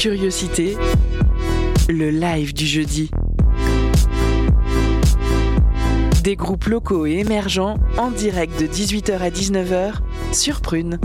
Curiosité, 0.00 0.78
le 1.90 2.08
live 2.08 2.54
du 2.54 2.64
jeudi. 2.64 3.10
Des 6.24 6.36
groupes 6.36 6.64
locaux 6.64 7.04
et 7.04 7.18
émergents 7.18 7.76
en 7.98 8.10
direct 8.10 8.58
de 8.58 8.66
18h 8.66 9.18
à 9.18 9.28
19h 9.28 9.92
sur 10.32 10.62
Prune. 10.62 10.98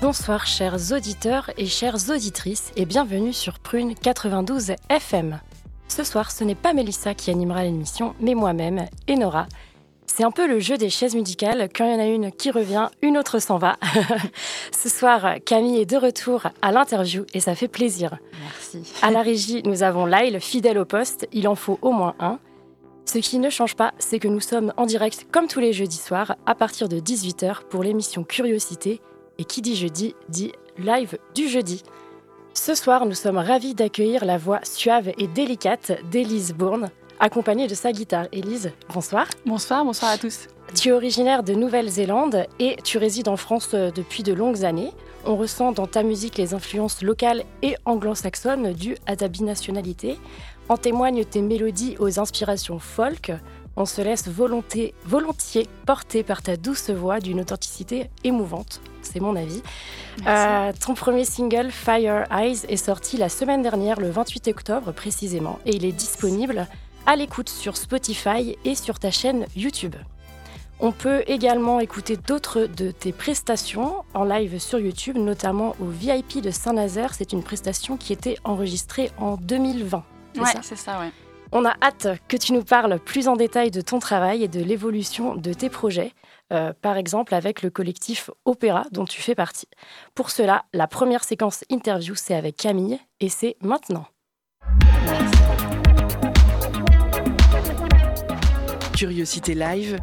Bonsoir 0.00 0.46
chers 0.46 0.92
auditeurs 0.92 1.50
et 1.58 1.66
chères 1.66 2.08
auditrices 2.08 2.72
et 2.76 2.86
bienvenue 2.86 3.34
sur 3.34 3.58
Prune 3.58 3.94
92 3.94 4.72
FM. 4.88 5.38
Ce 5.98 6.04
soir, 6.04 6.30
ce 6.30 6.44
n'est 6.44 6.54
pas 6.54 6.74
Mélissa 6.74 7.12
qui 7.12 7.32
animera 7.32 7.64
l'émission, 7.64 8.14
mais 8.20 8.36
moi-même, 8.36 8.86
Enora. 9.10 9.48
C'est 10.06 10.22
un 10.22 10.30
peu 10.30 10.46
le 10.46 10.60
jeu 10.60 10.76
des 10.76 10.90
chaises 10.90 11.16
musicales. 11.16 11.68
Quand 11.74 11.86
il 11.86 11.90
y 11.90 11.96
en 11.96 11.98
a 11.98 12.06
une 12.06 12.30
qui 12.30 12.52
revient, 12.52 12.86
une 13.02 13.18
autre 13.18 13.40
s'en 13.40 13.58
va. 13.58 13.78
Ce 14.70 14.88
soir, 14.88 15.38
Camille 15.44 15.80
est 15.80 15.90
de 15.90 15.96
retour 15.96 16.46
à 16.62 16.70
l'interview 16.70 17.26
et 17.34 17.40
ça 17.40 17.56
fait 17.56 17.66
plaisir. 17.66 18.16
Merci. 18.40 18.94
À 19.02 19.10
la 19.10 19.22
régie, 19.22 19.64
nous 19.64 19.82
avons 19.82 20.06
Lyle, 20.06 20.38
fidèle 20.38 20.78
au 20.78 20.84
poste. 20.84 21.26
Il 21.32 21.48
en 21.48 21.56
faut 21.56 21.80
au 21.82 21.90
moins 21.90 22.14
un. 22.20 22.38
Ce 23.04 23.18
qui 23.18 23.40
ne 23.40 23.50
change 23.50 23.74
pas, 23.74 23.92
c'est 23.98 24.20
que 24.20 24.28
nous 24.28 24.38
sommes 24.38 24.72
en 24.76 24.86
direct 24.86 25.26
comme 25.32 25.48
tous 25.48 25.58
les 25.58 25.72
jeudis 25.72 25.98
soirs 25.98 26.36
à 26.46 26.54
partir 26.54 26.88
de 26.88 27.00
18h 27.00 27.64
pour 27.68 27.82
l'émission 27.82 28.22
Curiosité 28.22 29.00
et 29.38 29.44
qui 29.44 29.62
dit 29.62 29.74
jeudi 29.74 30.14
dit 30.28 30.52
live 30.78 31.18
du 31.34 31.48
jeudi. 31.48 31.82
Ce 32.60 32.74
soir, 32.74 33.06
nous 33.06 33.14
sommes 33.14 33.38
ravis 33.38 33.76
d'accueillir 33.76 34.24
la 34.24 34.36
voix 34.36 34.58
suave 34.64 35.12
et 35.16 35.28
délicate 35.28 35.92
d'Élise 36.10 36.52
Bourne, 36.52 36.90
accompagnée 37.20 37.68
de 37.68 37.74
sa 37.76 37.92
guitare. 37.92 38.26
Élise, 38.32 38.72
bonsoir. 38.92 39.28
Bonsoir, 39.46 39.84
bonsoir 39.84 40.10
à 40.10 40.18
tous. 40.18 40.48
Tu 40.74 40.88
es 40.88 40.92
originaire 40.92 41.44
de 41.44 41.54
Nouvelle-Zélande 41.54 42.46
et 42.58 42.76
tu 42.82 42.98
résides 42.98 43.28
en 43.28 43.36
France 43.36 43.70
euh, 43.74 43.92
depuis 43.92 44.24
de 44.24 44.32
longues 44.32 44.64
années. 44.64 44.92
On 45.24 45.36
ressent 45.36 45.70
dans 45.70 45.86
ta 45.86 46.02
musique 46.02 46.36
les 46.36 46.52
influences 46.52 47.00
locales 47.00 47.44
et 47.62 47.76
anglo-saxonnes 47.84 48.72
dues 48.72 48.96
à 49.06 49.14
ta 49.14 49.28
binationalité. 49.28 50.18
En 50.68 50.76
témoignent 50.76 51.24
tes 51.24 51.42
mélodies 51.42 51.94
aux 52.00 52.18
inspirations 52.18 52.80
folk, 52.80 53.32
on 53.78 53.86
se 53.86 54.02
laisse 54.02 54.26
volonté, 54.26 54.92
volontiers 55.04 55.68
porter 55.86 56.24
par 56.24 56.42
ta 56.42 56.56
douce 56.56 56.90
voix 56.90 57.20
d'une 57.20 57.40
authenticité 57.40 58.10
émouvante. 58.24 58.80
C'est 59.02 59.20
mon 59.20 59.36
avis. 59.36 59.62
Euh, 60.26 60.72
ton 60.84 60.94
premier 60.94 61.24
single, 61.24 61.70
Fire 61.70 62.24
Eyes, 62.32 62.66
est 62.68 62.76
sorti 62.76 63.16
la 63.16 63.28
semaine 63.28 63.62
dernière, 63.62 64.00
le 64.00 64.10
28 64.10 64.48
octobre 64.48 64.92
précisément, 64.92 65.60
et 65.64 65.76
il 65.76 65.84
est 65.84 65.92
disponible 65.92 66.66
à 67.06 67.14
l'écoute 67.14 67.48
sur 67.48 67.76
Spotify 67.76 68.58
et 68.64 68.74
sur 68.74 68.98
ta 68.98 69.12
chaîne 69.12 69.46
YouTube. 69.54 69.94
On 70.80 70.90
peut 70.90 71.22
également 71.28 71.78
écouter 71.78 72.16
d'autres 72.16 72.66
de 72.66 72.90
tes 72.90 73.12
prestations 73.12 74.04
en 74.12 74.24
live 74.24 74.58
sur 74.58 74.80
YouTube, 74.80 75.16
notamment 75.16 75.76
au 75.80 75.86
VIP 75.86 76.40
de 76.42 76.50
Saint-Nazaire. 76.50 77.14
C'est 77.14 77.32
une 77.32 77.44
prestation 77.44 77.96
qui 77.96 78.12
était 78.12 78.38
enregistrée 78.42 79.10
en 79.18 79.36
2020. 79.36 80.04
Ouais, 80.36 80.44
c'est 80.62 80.76
ça, 80.76 81.00
ouais. 81.00 81.10
On 81.50 81.64
a 81.64 81.74
hâte 81.82 82.08
que 82.28 82.36
tu 82.36 82.52
nous 82.52 82.62
parles 82.62 82.98
plus 82.98 83.26
en 83.26 83.34
détail 83.34 83.70
de 83.70 83.80
ton 83.80 83.98
travail 83.98 84.44
et 84.44 84.48
de 84.48 84.60
l'évolution 84.60 85.34
de 85.34 85.52
tes 85.54 85.70
projets, 85.70 86.12
euh, 86.52 86.74
par 86.82 86.98
exemple 86.98 87.34
avec 87.34 87.62
le 87.62 87.70
collectif 87.70 88.30
Opéra 88.44 88.84
dont 88.92 89.06
tu 89.06 89.22
fais 89.22 89.34
partie. 89.34 89.68
Pour 90.14 90.30
cela, 90.30 90.64
la 90.74 90.86
première 90.86 91.24
séquence 91.24 91.64
interview, 91.70 92.14
c'est 92.14 92.34
avec 92.34 92.56
Camille 92.56 92.98
et 93.20 93.30
c'est 93.30 93.56
maintenant. 93.62 94.06
Curiosité 98.94 99.54
live. 99.54 99.98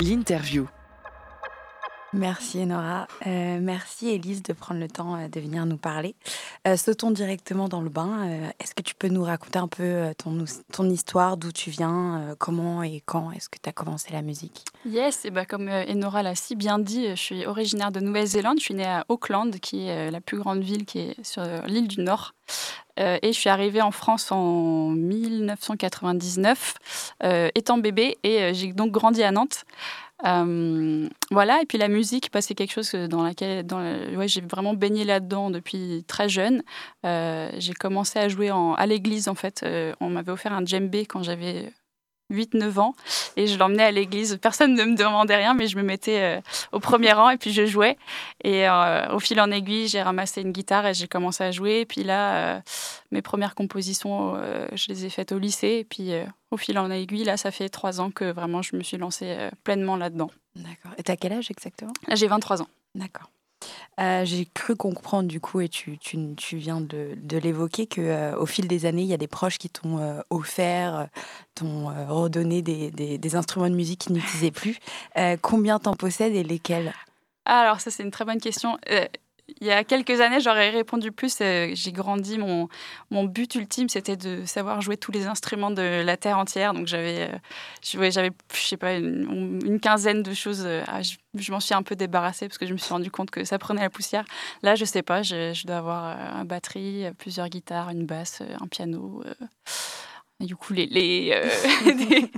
L'interview. 0.00 0.66
Merci 2.12 2.66
Nora. 2.66 3.06
Euh, 3.26 3.60
merci 3.62 4.08
Elise 4.08 4.42
de 4.42 4.52
prendre 4.52 4.80
le 4.80 4.88
temps 4.88 5.14
euh, 5.14 5.28
de 5.28 5.38
venir 5.38 5.64
nous 5.64 5.76
parler. 5.76 6.16
Euh, 6.66 6.76
sautons 6.76 7.12
directement 7.12 7.68
dans 7.68 7.80
le 7.80 7.88
bain. 7.88 8.50
Est-ce 8.58 8.74
que 8.74 8.82
tu 8.82 8.96
peux 8.96 9.06
nous 9.06 9.22
raconter 9.22 9.60
un 9.60 9.68
peu 9.68 10.12
ton, 10.18 10.90
histoire, 10.90 11.36
d'où 11.36 11.52
tu 11.52 11.70
viens, 11.70 12.34
comment 12.38 12.82
et 12.82 13.00
quand 13.04 13.30
est-ce 13.30 13.48
que 13.48 13.58
tu 13.62 13.68
as 13.68 13.72
commencé 13.72 14.12
la 14.12 14.22
musique? 14.22 14.64
Yes, 14.84 15.24
et 15.24 15.30
bah 15.30 15.46
comme 15.46 15.68
Enora 15.68 16.22
l'a 16.22 16.34
si 16.34 16.56
bien 16.56 16.78
dit, 16.78 17.08
je 17.10 17.14
suis 17.14 17.46
originaire 17.46 17.92
de 17.92 18.00
Nouvelle-Zélande. 18.00 18.58
Je 18.58 18.64
suis 18.64 18.74
née 18.74 18.86
à 18.86 19.04
Auckland, 19.08 19.58
qui 19.60 19.86
est 19.86 20.10
la 20.10 20.20
plus 20.20 20.38
grande 20.38 20.62
ville 20.62 20.84
qui 20.84 20.98
est 21.00 21.24
sur 21.24 21.42
l'île 21.66 21.88
du 21.88 22.00
Nord. 22.00 22.34
Et 22.96 23.32
je 23.32 23.38
suis 23.38 23.48
arrivée 23.48 23.80
en 23.80 23.92
France 23.92 24.30
en 24.30 24.90
1999, 24.90 26.74
euh, 27.22 27.48
étant 27.54 27.78
bébé, 27.78 28.18
et 28.22 28.52
j'ai 28.52 28.72
donc 28.72 28.90
grandi 28.90 29.22
à 29.22 29.30
Nantes. 29.30 29.64
Euh, 30.26 31.08
voilà, 31.30 31.60
et 31.62 31.66
puis 31.66 31.78
la 31.78 31.88
musique, 31.88 32.30
bah, 32.32 32.42
c'est 32.42 32.54
quelque 32.54 32.72
chose 32.72 32.92
dans 32.92 33.22
laquelle 33.22 33.66
dans 33.66 33.80
ouais, 33.80 34.28
j'ai 34.28 34.40
vraiment 34.40 34.74
baigné 34.74 35.04
là-dedans 35.04 35.50
depuis 35.50 36.04
très 36.06 36.28
jeune. 36.28 36.62
Euh, 37.04 37.50
j'ai 37.58 37.72
commencé 37.74 38.18
à 38.18 38.28
jouer 38.28 38.50
à 38.50 38.86
l'église, 38.86 39.28
en 39.28 39.34
fait. 39.34 39.62
Euh, 39.64 39.94
on 40.00 40.10
m'avait 40.10 40.32
offert 40.32 40.52
un 40.52 40.64
djembé 40.64 41.06
quand 41.06 41.22
j'avais 41.22 41.72
8-9 42.30 42.78
ans, 42.78 42.94
et 43.36 43.46
je 43.46 43.58
l'emmenais 43.58 43.84
à 43.84 43.90
l'église. 43.90 44.38
Personne 44.40 44.74
ne 44.74 44.84
me 44.84 44.96
demandait 44.96 45.36
rien, 45.36 45.54
mais 45.54 45.66
je 45.66 45.76
me 45.76 45.82
mettais 45.82 46.20
euh, 46.20 46.40
au 46.72 46.80
premier 46.80 47.12
rang, 47.12 47.30
et 47.30 47.36
puis 47.36 47.52
je 47.52 47.66
jouais. 47.66 47.96
Et 48.44 48.68
euh, 48.68 49.12
au 49.14 49.18
fil 49.18 49.40
en 49.40 49.50
aiguille, 49.50 49.88
j'ai 49.88 50.02
ramassé 50.02 50.42
une 50.42 50.52
guitare 50.52 50.86
et 50.86 50.94
j'ai 50.94 51.08
commencé 51.08 51.44
à 51.44 51.50
jouer. 51.50 51.80
Et 51.80 51.86
puis 51.86 52.02
là, 52.02 52.34
euh, 52.34 52.60
mes 53.10 53.22
premières 53.22 53.54
compositions, 53.54 54.40
je 54.72 54.86
les 54.88 55.06
ai 55.06 55.10
faites 55.10 55.32
au 55.32 55.38
lycée. 55.38 55.78
Et 55.80 55.84
puis 55.84 56.12
au 56.50 56.56
fil 56.56 56.78
en 56.78 56.90
aiguille, 56.90 57.24
là, 57.24 57.36
ça 57.36 57.50
fait 57.50 57.68
trois 57.68 58.00
ans 58.00 58.10
que 58.10 58.30
vraiment 58.30 58.62
je 58.62 58.76
me 58.76 58.82
suis 58.82 58.96
lancée 58.96 59.36
pleinement 59.64 59.96
là-dedans. 59.96 60.30
D'accord. 60.56 60.92
Et 60.98 61.02
tu 61.02 61.10
as 61.10 61.16
quel 61.16 61.32
âge 61.32 61.50
exactement? 61.50 61.92
J'ai 62.08 62.26
23 62.26 62.62
ans. 62.62 62.68
D'accord. 62.94 63.30
Euh, 64.00 64.24
J'ai 64.24 64.46
cru 64.46 64.76
comprendre 64.76 65.28
du 65.28 65.40
coup, 65.40 65.60
et 65.60 65.68
tu, 65.68 65.98
tu, 65.98 66.56
viens 66.56 66.80
de, 66.80 67.14
de 67.16 67.38
l'évoquer, 67.38 67.86
que 67.86 68.00
euh, 68.00 68.36
au 68.36 68.46
fil 68.46 68.66
des 68.68 68.86
années, 68.86 69.02
il 69.02 69.08
y 69.08 69.14
a 69.14 69.18
des 69.18 69.28
proches 69.28 69.58
qui 69.58 69.68
t'ont 69.68 69.98
euh, 69.98 70.20
offert, 70.30 71.08
t'ont 71.54 71.86
redonné 72.08 72.62
des, 72.62 72.90
des, 72.90 73.18
des 73.18 73.36
instruments 73.36 73.68
de 73.68 73.74
musique 73.74 74.00
qu'ils 74.00 74.14
n'utilisaient 74.14 74.50
plus. 74.50 74.78
Combien 75.42 75.78
t'en 75.78 75.94
possèdes 75.94 76.34
et 76.34 76.42
lesquels? 76.42 76.94
Alors 77.44 77.80
ça, 77.80 77.90
c'est 77.90 78.02
une 78.02 78.10
très 78.10 78.24
bonne 78.24 78.40
question. 78.40 78.78
Il 79.60 79.66
y 79.66 79.70
a 79.70 79.84
quelques 79.84 80.20
années, 80.20 80.40
j'aurais 80.40 80.70
répondu 80.70 81.12
plus. 81.12 81.38
euh, 81.40 81.70
j'ai 81.74 81.92
grandi. 81.92 82.38
Mon, 82.38 82.68
mon 83.10 83.24
but 83.24 83.54
ultime, 83.54 83.88
c'était 83.88 84.16
de 84.16 84.44
savoir 84.44 84.80
jouer 84.80 84.96
tous 84.96 85.12
les 85.12 85.26
instruments 85.26 85.70
de 85.70 86.02
la 86.04 86.16
terre 86.16 86.38
entière. 86.38 86.74
Donc 86.74 86.86
j'avais, 86.86 87.30
euh, 87.30 87.38
j'avais, 88.10 88.30
je 88.52 88.60
sais 88.60 88.76
pas, 88.76 88.94
une, 88.94 89.60
une 89.64 89.80
quinzaine 89.80 90.22
de 90.22 90.34
choses. 90.34 90.62
euh, 90.64 90.82
je 91.02 91.16
je 91.38 91.52
m'en 91.52 91.60
suis 91.60 91.74
un 91.74 91.82
peu 91.84 91.94
débarrassée 91.94 92.48
parce 92.48 92.58
que 92.58 92.66
je 92.66 92.72
me 92.72 92.78
suis 92.78 92.92
rendu 92.92 93.08
compte 93.10 93.30
que 93.30 93.44
ça 93.44 93.56
prenait 93.58 93.82
la 93.82 93.90
poussière. 93.90 94.24
Là, 94.62 94.74
je 94.74 94.84
sais 94.84 95.02
pas. 95.02 95.22
Je, 95.22 95.52
je 95.54 95.64
dois 95.66 95.76
avoir 95.76 96.16
une 96.40 96.44
batterie, 96.44 97.04
plusieurs 97.18 97.48
guitares, 97.48 97.90
une 97.90 98.04
basse, 98.04 98.42
un 98.60 98.66
piano. 98.66 99.22
Euh, 99.24 99.34
un 100.42 100.46
ukulélé, 100.46 101.32
euh, 101.34 101.92
des, 101.92 102.30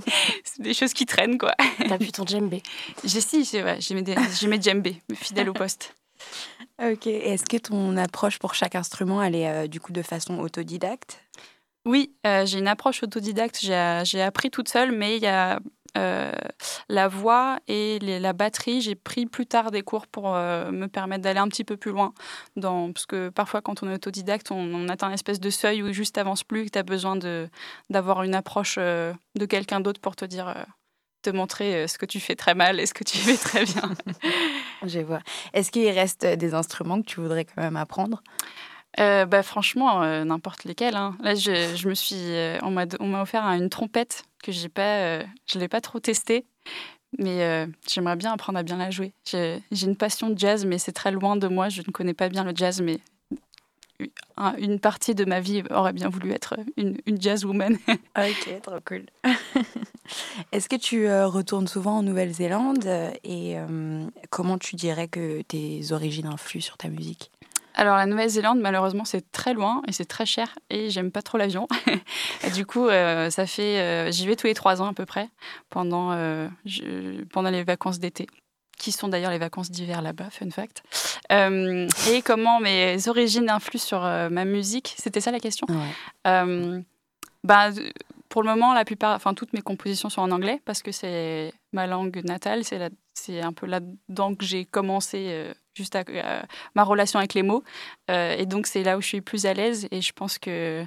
des 0.59 0.73
choses 0.73 0.93
qui 0.93 1.05
traînent 1.05 1.37
quoi. 1.37 1.53
T'as 1.87 1.97
pu 1.97 2.11
ton 2.11 2.25
djembé. 2.25 2.61
J'ai 3.03 3.21
si, 3.21 3.45
j'ai 3.45 3.63
ouais, 3.63 3.79
mes, 3.91 4.47
mes 4.47 4.61
djembés, 4.61 5.01
fidèles 5.15 5.49
au 5.49 5.53
poste. 5.53 5.95
Ok. 6.81 7.07
Est-ce 7.07 7.45
que 7.45 7.57
ton 7.57 7.97
approche 7.97 8.39
pour 8.39 8.53
chaque 8.53 8.75
instrument, 8.75 9.21
elle 9.21 9.35
est 9.35 9.49
euh, 9.49 9.67
du 9.67 9.79
coup 9.79 9.93
de 9.93 10.01
façon 10.01 10.39
autodidacte? 10.39 11.19
Oui, 11.85 12.15
euh, 12.25 12.45
j'ai 12.45 12.59
une 12.59 12.67
approche 12.67 13.03
autodidacte. 13.03 13.59
J'ai 13.61 14.01
j'ai 14.05 14.21
appris 14.21 14.49
toute 14.49 14.69
seule, 14.69 14.91
mais 14.91 15.17
il 15.17 15.23
y 15.23 15.27
a 15.27 15.59
euh, 15.95 16.31
la 16.89 17.07
voix 17.07 17.59
et 17.67 17.99
la 17.99 18.33
batterie. 18.33 18.81
J'ai 18.81 18.95
pris 18.95 19.25
plus 19.25 19.45
tard 19.45 19.69
des 19.69 19.83
cours 19.83 20.07
pour 20.07 20.35
euh, 20.35 20.71
me 20.71 20.87
permettre 20.87 21.21
d'aller 21.21 21.39
un 21.39 21.47
petit 21.47 21.63
peu 21.63 21.77
plus 21.77 21.91
loin. 21.91 22.13
Parce 22.59 23.05
que 23.05 23.29
parfois, 23.29 23.61
quand 23.61 23.83
on 23.83 23.89
est 23.89 23.95
autodidacte, 23.95 24.51
on, 24.51 24.89
atteint 24.89 25.07
une 25.07 25.13
espèce 25.13 25.39
de 25.39 25.49
seuil 25.49 25.83
où 25.83 25.93
juste 25.93 26.17
avance 26.17 26.43
plus, 26.43 26.65
que 26.65 26.71
tu 26.71 26.79
as 26.79 26.83
besoin 26.83 27.17
d'avoir 27.89 28.23
une 28.23 28.33
approche 28.35 28.75
euh, 28.79 29.13
de 29.35 29.45
quelqu'un 29.45 29.81
d'autre 29.81 30.01
pour 30.01 30.15
te 30.15 30.25
dire. 30.25 30.53
Euh, 31.27 31.31
te 31.31 31.35
montrer 31.35 31.75
euh, 31.75 31.87
ce 31.87 31.97
que 31.97 32.05
tu 32.05 32.19
fais 32.19 32.35
très 32.35 32.55
mal 32.55 32.79
et 32.79 32.85
ce 32.85 32.93
que 32.93 33.03
tu 33.03 33.17
fais 33.17 33.37
très 33.37 33.65
bien. 33.65 33.93
Je 34.85 34.99
vois. 34.99 35.21
Est-ce 35.53 35.71
qu'il 35.71 35.87
reste 35.89 36.25
des 36.25 36.53
instruments 36.53 37.01
que 37.01 37.07
tu 37.07 37.19
voudrais 37.21 37.45
quand 37.45 37.61
même 37.61 37.77
apprendre? 37.77 38.21
Euh, 38.99 39.25
bah, 39.25 39.41
franchement, 39.41 40.03
euh, 40.03 40.23
n'importe 40.23 40.65
lesquels. 40.65 40.95
hein. 40.95 41.15
Là, 41.21 41.33
je, 41.33 41.75
je 41.75 41.87
me 41.89 41.95
suis, 41.95 42.15
euh, 42.15 42.59
on 42.61 42.71
m'a 42.71 43.21
offert 43.21 43.43
une 43.45 43.69
trompette 43.69 44.23
que 44.43 44.51
j'ai 44.51 44.69
pas, 44.69 44.97
euh, 44.99 45.23
je 45.51 45.57
l'ai 45.57 45.67
pas 45.67 45.81
trop 45.81 45.99
testée, 45.99 46.45
mais 47.17 47.41
euh, 47.41 47.65
j'aimerais 47.89 48.15
bien 48.15 48.33
apprendre 48.33 48.59
à 48.59 48.63
bien 48.63 48.77
la 48.77 48.91
jouer. 48.91 49.13
J'ai 49.25 49.61
une 49.71 49.95
passion 49.95 50.29
de 50.29 50.37
jazz, 50.37 50.65
mais 50.65 50.77
c'est 50.77 50.91
très 50.91 51.11
loin 51.11 51.35
de 51.35 51.47
moi. 51.47 51.69
Je 51.69 51.81
ne 51.81 51.91
connais 51.91 52.13
pas 52.13 52.29
bien 52.29 52.43
le 52.43 52.51
jazz, 52.55 52.81
mais 52.81 52.99
une 54.57 54.79
partie 54.79 55.15
de 55.15 55.25
ma 55.25 55.39
vie 55.39 55.63
aurait 55.69 55.93
bien 55.93 56.09
voulu 56.09 56.31
être 56.31 56.55
une, 56.77 56.97
une 57.05 57.21
jazzwoman. 57.21 57.77
Ok, 58.17 58.61
trop 58.61 58.79
cool. 58.85 59.05
Est-ce 60.51 60.69
que 60.69 60.75
tu 60.75 61.07
euh, 61.07 61.27
retournes 61.27 61.67
souvent 61.67 61.97
en 61.97 62.03
Nouvelle-Zélande 62.03 62.85
euh, 62.85 63.11
et 63.23 63.57
euh, 63.57 64.05
comment 64.29 64.57
tu 64.57 64.75
dirais 64.75 65.07
que 65.07 65.41
tes 65.41 65.91
origines 65.91 66.27
influent 66.27 66.61
sur 66.61 66.77
ta 66.77 66.89
musique? 66.89 67.31
Alors 67.75 67.97
la 67.97 68.05
Nouvelle-Zélande, 68.05 68.59
malheureusement, 68.59 69.05
c'est 69.05 69.31
très 69.31 69.53
loin 69.53 69.81
et 69.87 69.91
c'est 69.91 70.05
très 70.05 70.25
cher 70.25 70.55
et 70.69 70.89
j'aime 70.89 71.11
pas 71.11 71.21
trop 71.21 71.37
l'avion. 71.37 71.67
du 72.53 72.65
coup, 72.65 72.87
euh, 72.87 73.29
ça 73.29 73.47
fait, 73.47 73.79
euh, 73.79 74.11
j'y 74.11 74.27
vais 74.27 74.35
tous 74.35 74.47
les 74.47 74.53
trois 74.53 74.81
ans 74.81 74.87
à 74.87 74.93
peu 74.93 75.05
près 75.05 75.29
pendant 75.69 76.11
euh, 76.11 76.47
pendant 77.31 77.49
les 77.49 77.63
vacances 77.63 77.99
d'été, 77.99 78.27
qui 78.77 78.91
sont 78.91 79.07
d'ailleurs 79.07 79.31
les 79.31 79.37
vacances 79.37 79.71
d'hiver 79.71 80.01
là-bas, 80.01 80.29
fun 80.29 80.49
fact. 80.49 80.83
et 81.31 82.21
comment 82.23 82.59
mes 82.59 83.07
origines 83.07 83.49
influent 83.49 83.79
sur 83.79 84.01
ma 84.01 84.45
musique 84.45 84.95
C'était 84.97 85.21
ça 85.21 85.31
la 85.31 85.39
question? 85.39 85.67
bah, 87.43 87.69
pour 88.29 88.41
le 88.41 88.49
moment, 88.49 88.73
la 88.73 88.85
plupart, 88.85 89.15
enfin 89.15 89.33
toutes 89.33 89.53
mes 89.53 89.61
compositions 89.61 90.09
sont 90.09 90.21
en 90.21 90.31
anglais 90.31 90.61
parce 90.65 90.81
que 90.81 90.91
c'est 90.91 91.53
ma 91.71 91.87
langue 91.87 92.21
natale, 92.23 92.63
c'est 92.63 92.89
c'est 93.13 93.41
un 93.41 93.53
peu 93.53 93.67
là-dedans 93.67 94.33
que 94.33 94.43
j'ai 94.45 94.65
commencé 94.65 95.53
juste 95.75 95.95
à, 95.95 96.03
ma 96.75 96.83
relation 96.83 97.19
avec 97.19 97.33
les 97.33 97.43
mots. 97.43 97.63
Euh, 98.09 98.35
et 98.37 98.45
donc, 98.45 98.67
c'est 98.67 98.83
là 98.83 98.97
où 98.97 99.01
je 99.01 99.07
suis 99.07 99.21
plus 99.21 99.45
à 99.45 99.53
l'aise. 99.53 99.87
Et 99.91 100.01
je 100.01 100.13
pense 100.13 100.37
que, 100.37 100.85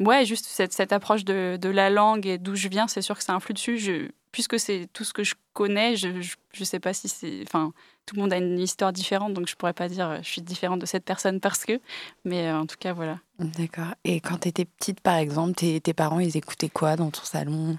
ouais, 0.00 0.24
juste 0.24 0.46
cette, 0.46 0.72
cette 0.72 0.92
approche 0.92 1.24
de, 1.24 1.58
de, 1.60 1.68
la 1.68 1.90
langue 1.90 2.26
et 2.26 2.38
d'où 2.38 2.54
je 2.54 2.68
viens, 2.68 2.88
c'est 2.88 3.02
sûr 3.02 3.16
que 3.16 3.24
ça 3.24 3.34
influe 3.34 3.54
dessus. 3.54 3.78
Je, 3.78 4.08
puisque 4.32 4.58
c'est 4.58 4.88
tout 4.92 5.04
ce 5.04 5.12
que 5.12 5.22
je 5.24 5.34
connais, 5.52 5.96
je 5.96 6.08
ne 6.08 6.64
sais 6.64 6.80
pas 6.80 6.92
si 6.92 7.08
c'est. 7.08 7.42
Enfin, 7.42 7.72
tout 8.06 8.16
le 8.16 8.22
monde 8.22 8.32
a 8.32 8.36
une 8.36 8.58
histoire 8.58 8.92
différente, 8.92 9.32
donc 9.34 9.48
je 9.48 9.54
pourrais 9.54 9.72
pas 9.72 9.88
dire 9.88 10.10
euh, 10.10 10.18
je 10.22 10.28
suis 10.28 10.42
différente 10.42 10.80
de 10.80 10.86
cette 10.86 11.04
personne 11.04 11.40
parce 11.40 11.64
que. 11.64 11.80
Mais 12.24 12.48
euh, 12.48 12.58
en 12.58 12.66
tout 12.66 12.76
cas, 12.78 12.92
voilà. 12.92 13.20
D'accord. 13.38 13.94
Et 14.04 14.20
quand 14.20 14.38
tu 14.38 14.48
étais 14.48 14.64
petite, 14.64 15.00
par 15.00 15.16
exemple, 15.16 15.54
tes, 15.54 15.80
tes 15.80 15.94
parents, 15.94 16.20
ils 16.20 16.36
écoutaient 16.36 16.68
quoi 16.68 16.96
dans 16.96 17.10
ton 17.10 17.24
salon? 17.24 17.78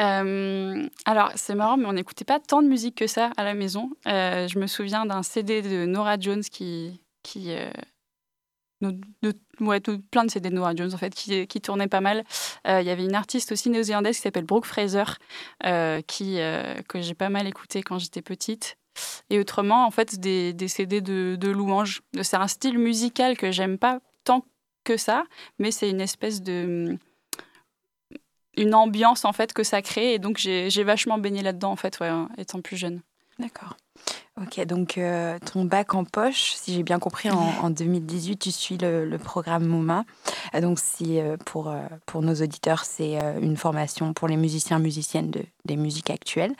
Euh, 0.00 0.88
alors, 1.04 1.30
c'est 1.36 1.54
marrant, 1.54 1.76
mais 1.76 1.86
on 1.86 1.92
n'écoutait 1.92 2.24
pas 2.24 2.40
tant 2.40 2.62
de 2.62 2.68
musique 2.68 2.96
que 2.96 3.06
ça 3.06 3.30
à 3.36 3.44
la 3.44 3.54
maison. 3.54 3.90
Euh, 4.06 4.48
je 4.48 4.58
me 4.58 4.66
souviens 4.66 5.06
d'un 5.06 5.22
CD 5.22 5.62
de 5.62 5.86
Nora 5.86 6.18
Jones 6.18 6.42
qui. 6.42 7.00
qui 7.22 7.54
euh, 8.82 8.92
de, 9.22 9.34
ouais, 9.60 9.80
plein 9.80 10.24
de 10.24 10.30
CD 10.30 10.50
de 10.50 10.54
Nora 10.54 10.74
Jones, 10.74 10.92
en 10.92 10.98
fait, 10.98 11.14
qui, 11.14 11.46
qui 11.46 11.60
tournait 11.60 11.88
pas 11.88 12.00
mal. 12.00 12.24
Il 12.66 12.82
y 12.82 12.90
avait 12.90 13.04
une 13.04 13.14
artiste 13.14 13.52
aussi 13.52 13.70
néo-zélandaise 13.70 14.16
qui 14.16 14.22
s'appelle 14.22 14.44
Brooke 14.44 14.66
Fraser, 14.66 15.04
qui, 16.06 16.38
que 16.88 17.00
j'ai 17.00 17.14
pas 17.14 17.28
mal 17.28 17.46
écouté 17.46 17.82
quand 17.82 17.98
j'étais 17.98 18.22
petite. 18.22 18.76
Et 19.30 19.38
autrement, 19.38 19.86
en 19.86 19.90
fait, 19.90 20.18
des, 20.20 20.52
des 20.52 20.68
CD 20.68 21.00
de, 21.00 21.36
de 21.38 21.50
louanges. 21.50 22.02
C'est 22.22 22.36
un 22.36 22.48
style 22.48 22.78
musical 22.78 23.36
que 23.36 23.50
j'aime 23.50 23.78
pas 23.78 24.00
tant 24.24 24.44
que 24.84 24.96
ça, 24.96 25.24
mais 25.58 25.70
c'est 25.70 25.88
une 25.88 26.00
espèce 26.00 26.42
de 26.42 26.98
une 28.56 28.74
ambiance 28.74 29.24
en 29.24 29.32
fait 29.32 29.52
que 29.52 29.62
ça 29.62 29.80
crée 29.80 30.14
et 30.14 30.18
donc 30.18 30.36
j'ai 30.36 30.84
vachement 30.84 31.18
baigné 31.18 31.42
là-dedans 31.42 31.72
en 31.72 31.76
fait 31.76 31.98
ouais, 32.00 32.10
étant 32.36 32.60
plus 32.60 32.76
jeune. 32.76 33.00
D'accord. 33.38 33.76
Ok, 34.40 34.64
donc 34.64 34.96
euh, 34.96 35.38
ton 35.52 35.66
bac 35.66 35.94
en 35.94 36.04
poche, 36.04 36.54
si 36.54 36.72
j'ai 36.72 36.82
bien 36.82 36.98
compris, 36.98 37.30
en, 37.30 37.68
2018, 37.68 38.38
tu 38.38 38.50
suis 38.50 38.78
le, 38.78 39.18
programme 39.18 39.66
MOMA. 39.66 40.04
Euh, 40.54 40.62
donc, 40.62 40.78
si, 40.78 41.20
euh, 41.20 41.36
pour, 41.36 41.74
pour 42.06 42.22
nos 42.22 42.34
auditeurs, 42.36 42.84
c'est 42.84 43.18
une 43.42 43.58
formation 43.58 44.14
pour 44.14 44.28
les 44.28 44.38
musiciens 44.38 44.78
musiciennes 44.78 45.30
de, 45.30 45.42
des 45.66 45.76
musiques 45.76 46.08
actuelles, 46.08 46.54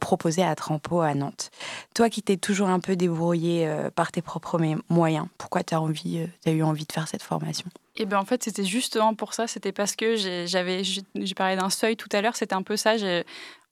proposée 0.00 0.42
à 0.42 0.54
Trampo 0.54 1.00
à 1.00 1.14
Nantes. 1.14 1.50
Toi 1.94 2.08
qui 2.08 2.22
t'es 2.22 2.38
toujours 2.38 2.68
un 2.68 2.80
peu 2.80 2.96
débrouillé 2.96 3.70
par 3.94 4.10
tes 4.10 4.22
propres 4.22 4.58
moyens, 4.88 5.26
pourquoi 5.36 5.62
tu 5.62 5.74
as, 5.74 6.50
eu 6.50 6.62
envie 6.62 6.86
de 6.86 6.92
faire 6.92 7.08
cette 7.08 7.22
formation? 7.22 7.66
Et 7.96 8.06
ben 8.06 8.18
en 8.18 8.24
fait, 8.24 8.42
c'était 8.42 8.64
justement 8.64 9.14
pour 9.14 9.34
ça. 9.34 9.46
C'était 9.46 9.72
parce 9.72 9.96
que 9.96 10.16
j'avais, 10.46 10.82
j'ai 10.82 11.34
parlé 11.34 11.56
d'un 11.56 11.68
seuil 11.68 11.96
tout 11.96 12.08
à 12.12 12.22
l'heure. 12.22 12.36
C'était 12.36 12.54
un 12.54 12.62
peu 12.62 12.76
ça. 12.76 12.94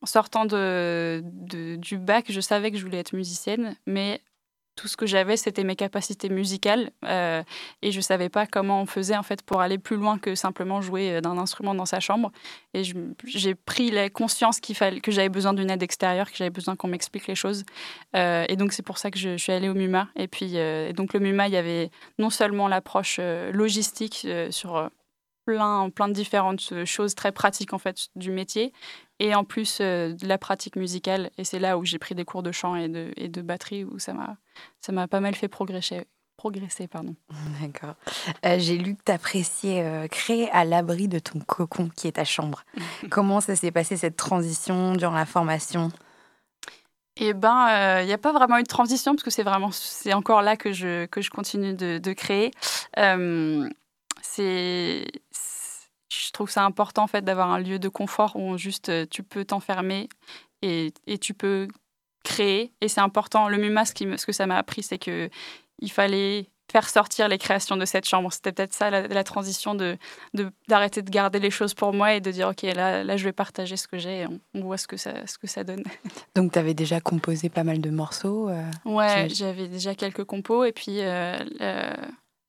En 0.02 0.06
sortant 0.06 0.47
du 0.47 1.99
bac, 1.99 2.26
je 2.29 2.41
savais 2.41 2.70
que 2.70 2.79
je 2.79 2.85
voulais 2.85 2.99
être 2.99 3.12
musicienne, 3.12 3.76
mais 3.87 4.23
tout 4.81 4.88
ce 4.88 4.97
que 4.97 5.05
j'avais, 5.05 5.37
c'était 5.37 5.64
mes 5.64 5.76
capacités 5.76 6.31
musicales 6.31 6.91
euh, 7.05 7.43
et 7.82 7.93
je 7.93 8.00
savais 8.00 8.31
pas 8.31 8.47
comment 8.47 8.81
on 8.81 8.87
faisait 8.87 9.17
en 9.17 9.23
fait 9.23 9.43
pour 9.43 9.61
aller 9.61 9.76
plus 9.76 9.97
loin 9.97 10.19
que 10.19 10.35
simplement 10.35 10.81
jouer 10.81 11.17
euh, 11.17 11.20
d'un 11.20 11.37
instrument 11.37 11.75
dans 11.75 11.85
sa 11.85 12.00
chambre. 12.00 12.32
Et 12.73 12.82
j'ai 13.26 13.55
pris 13.55 13.91
la 13.91 14.08
conscience 14.08 14.58
qu'il 14.58 14.75
fallait 14.75 15.00
que 15.00 15.12
j'avais 15.12 15.29
besoin 15.29 15.52
d'une 15.52 15.70
aide 15.70 15.82
extérieure, 15.82 16.31
que 16.31 16.37
j'avais 16.37 16.50
besoin 16.50 16.76
qu'on 16.76 16.88
m'explique 16.88 17.26
les 17.26 17.35
choses. 17.35 17.64
Euh, 18.17 18.46
et 18.49 18.56
donc 18.56 18.73
c'est 18.73 18.82
pour 18.82 18.96
ça 18.96 19.11
que 19.11 19.19
je, 19.19 19.37
suis 19.37 19.53
allée 19.53 19.69
au 19.69 19.75
MUMA. 19.75 20.08
Et 20.17 20.29
puis 20.29 20.55
donc 20.94 21.12
le 21.12 21.20
MUMA, 21.20 21.49
il 21.49 21.53
y 21.53 21.58
avait 21.58 21.91
non 22.19 22.31
seulement 22.31 22.67
l'approche 22.67 23.20
logistique 23.53 24.26
sur 24.50 24.91
plein, 25.44 25.91
plein 25.91 26.08
de 26.08 26.14
différentes 26.14 26.85
choses 26.85 27.14
très 27.14 27.32
pratiques 27.32 27.73
en 27.73 27.79
fait 27.79 28.08
du 28.17 28.31
métier, 28.31 28.73
et 29.20 29.34
en 29.34 29.44
plus 29.44 29.78
euh, 29.81 30.14
de 30.14 30.26
la 30.26 30.38
pratique 30.38 30.75
musicale. 30.75 31.31
Et 31.38 31.44
c'est 31.44 31.61
là 31.61 31.78
où 31.78 31.84
j'ai 31.84 31.99
pris 31.99 32.17
des 32.17 32.25
cours 32.25 32.43
de 32.43 32.50
chant 32.50 32.75
et 32.75 32.88
de, 32.88 33.12
et 33.17 33.28
de 33.28 33.43
batterie 33.43 33.84
où 33.84 34.00
ça 34.00 34.14
m'a, 34.14 34.37
ça 34.81 34.90
m'a 34.93 35.06
pas 35.06 35.20
mal 35.20 35.34
fait 35.37 35.46
progresser. 35.46 36.06
progresser 36.37 36.88
pardon. 36.88 37.14
D'accord. 37.61 37.94
Euh, 38.46 38.56
j'ai 38.58 38.78
lu 38.78 38.96
que 38.96 39.02
tu 39.05 39.12
appréciais 39.12 39.84
euh, 39.84 40.08
créer 40.08 40.50
à 40.50 40.64
l'abri 40.64 41.06
de 41.06 41.19
ton 41.19 41.38
cocon 41.38 41.90
qui 41.94 42.08
est 42.08 42.12
ta 42.12 42.25
chambre. 42.25 42.64
Comment 43.11 43.40
ça 43.40 43.55
s'est 43.55 43.70
passé 43.70 43.96
cette 43.96 44.17
transition 44.17 44.94
durant 44.96 45.14
la 45.14 45.26
formation? 45.26 45.93
Eh 47.22 47.34
ben, 47.34 48.00
il 48.00 48.06
n'y 48.06 48.14
a 48.14 48.19
pas 48.19 48.32
vraiment 48.32 48.56
eu 48.56 48.62
de 48.62 48.69
transition 48.69 49.12
parce 49.12 49.22
que 49.22 49.31
c'est 49.31 49.43
vraiment, 49.43 49.70
c'est 49.72 50.14
encore 50.14 50.40
là 50.40 50.56
que 50.56 50.72
je, 50.72 51.05
que 51.05 51.20
je 51.20 51.28
continue 51.28 51.75
de, 51.75 51.99
de 51.99 52.12
créer. 52.14 52.50
c'est, 54.22 55.05
je 56.10 56.30
trouve 56.32 56.50
ça 56.50 56.64
important 56.64 57.04
en 57.04 57.06
fait 57.06 57.22
d'avoir 57.22 57.50
un 57.50 57.60
lieu 57.60 57.78
de 57.78 57.88
confort 57.88 58.36
où 58.36 58.58
juste 58.58 58.88
euh, 58.88 59.06
tu 59.08 59.22
peux 59.22 59.44
t'enfermer 59.44 60.08
et, 60.62 60.92
et, 61.06 61.18
tu 61.18 61.32
peux 61.32 61.68
créer. 62.24 62.72
Et 62.80 62.88
c'est 62.88 63.00
important. 63.00 63.48
Le 63.48 63.56
MUMA, 63.56 63.84
ce, 63.84 63.94
qui 63.94 64.06
ce 64.18 64.26
que 64.26 64.32
ça 64.32 64.46
m'a 64.46 64.58
appris, 64.58 64.82
c'est 64.82 64.98
que 64.98 65.30
il 65.78 65.90
fallait 65.90 66.50
faire 66.70 66.88
sortir 66.88 67.28
les 67.28 67.38
créations 67.38 67.76
de 67.76 67.84
cette 67.84 68.06
chambre. 68.06 68.32
C'était 68.32 68.52
peut-être 68.52 68.74
ça 68.74 68.90
la, 68.90 69.24
transition 69.24 69.74
de 69.74 69.96
d'arrêter 70.68 71.02
de, 71.02 71.10
garder 71.10 71.40
les 71.40 71.50
choses 71.50 71.74
pour 71.74 71.92
moi 71.92 72.14
et 72.14 72.20
de 72.20 72.30
dire 72.30 72.48
ok 72.48 72.62
là 72.62 73.02
là 73.02 73.16
je 73.16 73.24
vais 73.24 73.32
partager 73.32 73.76
ce 73.76 73.88
que 73.88 73.98
j'ai. 73.98 74.26
On, 74.26 74.40
on, 74.54 74.62
voit 74.62 74.76
ce 74.76 74.86
que 74.86 74.96
ça 74.96 75.26
ce 75.26 75.38
que 75.38 75.46
ça 75.46 75.64
donne. 75.64 75.82
Donc 76.34 76.52
tu 76.52 76.58
avais 76.58 76.74
déjà 76.74 77.00
composé 77.00 77.48
pas 77.48 77.64
mal 77.64 77.80
de 77.80 77.90
morceaux. 77.90 78.48
Euh, 78.48 78.62
ouais, 78.84 79.28
j'avais 79.30 79.68
déjà 79.68 79.94
quelques 79.94 80.24
compos 80.24 80.64
et 80.64 80.72
puis 80.72 81.00
euh, 81.00 81.38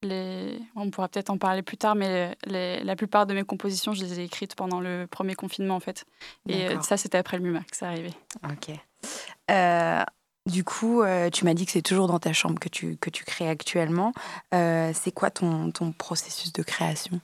on 0.04 0.90
pourra 0.92 1.08
peut-être 1.08 1.30
en 1.30 1.38
parler 1.38 1.62
plus 1.62 1.78
tard, 1.78 1.96
mais 1.96 2.36
la 2.46 2.96
plupart 2.96 3.26
de 3.26 3.34
mes 3.34 3.44
compositions, 3.44 3.94
je 3.94 4.04
les 4.04 4.20
ai 4.20 4.24
écrites 4.24 4.56
pendant 4.56 4.80
le 4.80 5.08
premier 5.10 5.36
confinement, 5.36 5.76
en 5.76 5.80
fait. 5.80 6.06
Et 6.48 6.68
euh, 6.68 6.82
ça, 6.82 6.98
c'était 6.98 7.18
après 7.18 7.38
le 7.38 7.44
MUMA 7.44 7.62
que 7.70 7.78
ça 7.78 7.88
arrivait. 7.88 8.14
Ok. 8.46 8.76
Euh, 9.50 10.04
du 10.50 10.64
coup, 10.64 11.02
euh, 11.02 11.30
tu 11.30 11.46
m'as 11.46 11.54
dit 11.54 11.66
que 11.66 11.72
c'est 11.72 11.82
toujours 11.82 12.08
dans 12.08 12.20
ta 12.20 12.34
chambre 12.34 12.60
que 12.60 12.70
tu, 12.70 12.98
que 12.98 13.10
tu 13.10 13.24
crées 13.24 13.50
actuellement. 13.50 14.14
c'est 14.52 15.12
quoi 15.14 15.30
ton, 15.30 15.72
ton 15.72 15.92
processus 15.92 16.52
de 16.54 16.64
création? 16.64 17.22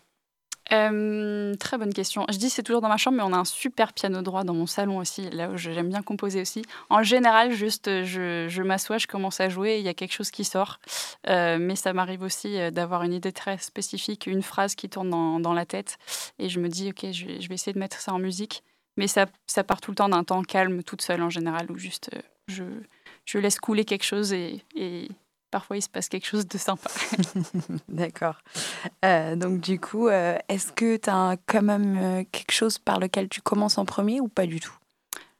Euh, 0.71 1.55
très 1.55 1.77
bonne 1.77 1.93
question. 1.93 2.25
Je 2.29 2.37
dis 2.37 2.49
c'est 2.49 2.63
toujours 2.63 2.81
dans 2.81 2.89
ma 2.89 2.97
chambre, 2.97 3.17
mais 3.17 3.23
on 3.23 3.33
a 3.33 3.37
un 3.37 3.45
super 3.45 3.93
piano 3.93 4.21
droit 4.21 4.43
dans 4.43 4.53
mon 4.53 4.65
salon 4.65 4.97
aussi, 4.97 5.29
là 5.29 5.49
où 5.49 5.57
j'aime 5.57 5.89
bien 5.89 6.01
composer 6.01 6.41
aussi. 6.41 6.63
En 6.89 7.03
général, 7.03 7.51
juste 7.51 8.03
je, 8.03 8.61
m'assois, 8.61 8.97
je 8.97 9.07
commence 9.07 9.39
à 9.39 9.49
jouer, 9.49 9.77
il 9.77 9.85
y 9.85 9.89
a 9.89 9.93
quelque 9.93 10.13
chose 10.13 10.31
qui 10.31 10.43
sort. 10.43 10.79
Euh, 11.27 11.57
mais 11.59 11.75
ça 11.75 11.93
m'arrive 11.93 12.21
aussi 12.21 12.59
euh, 12.59 12.71
d'avoir 12.71 13.03
une 13.03 13.13
idée 13.13 13.31
très 13.31 13.57
spécifique, 13.57 14.27
une 14.27 14.41
phrase 14.41 14.75
qui 14.75 14.89
tourne 14.89 15.09
dans, 15.09 15.53
la 15.53 15.65
tête, 15.65 15.97
et 16.39 16.49
je 16.49 16.59
me 16.59 16.67
dis 16.67 16.89
ok, 16.89 17.11
je 17.11 17.25
vais, 17.25 17.55
essayer 17.55 17.73
de 17.73 17.79
mettre 17.79 17.99
ça 17.99 18.13
en 18.13 18.19
musique. 18.19 18.63
Mais 18.97 19.07
ça, 19.07 19.27
part 19.63 19.79
tout 19.79 19.91
le 19.91 19.95
temps 19.95 20.09
d'un 20.09 20.23
temps 20.23 20.41
calme, 20.41 20.83
toute 20.83 21.01
seule 21.01 21.21
en 21.21 21.29
général, 21.29 21.71
où 21.71 21.77
juste 21.77 22.09
je, 22.47 23.37
laisse 23.37 23.59
couler 23.59 23.85
quelque 23.85 24.03
chose 24.03 24.33
et 24.33 24.61
parfois 25.57 25.77
il 25.77 25.81
se 25.81 25.89
passe 25.89 26.07
quelque 26.07 26.27
chose 26.27 26.47
de 26.47 26.55
sympa. 26.59 26.87
D'accord. 27.89 28.35
Euh, 29.03 29.35
donc 29.35 29.59
du 29.59 29.79
coup, 29.79 30.07
euh, 30.07 30.37
est-ce 30.49 30.71
que 30.71 30.97
tu 30.97 31.09
as 31.09 31.35
quand 31.47 31.63
même 31.63 31.97
euh, 31.97 32.23
quelque 32.31 32.51
chose 32.51 32.77
par 32.77 32.99
lequel 32.99 33.27
tu 33.27 33.41
commences 33.41 33.79
en 33.79 33.85
premier 33.85 34.21
ou 34.21 34.27
pas 34.27 34.45
du 34.45 34.59
tout? 34.59 34.75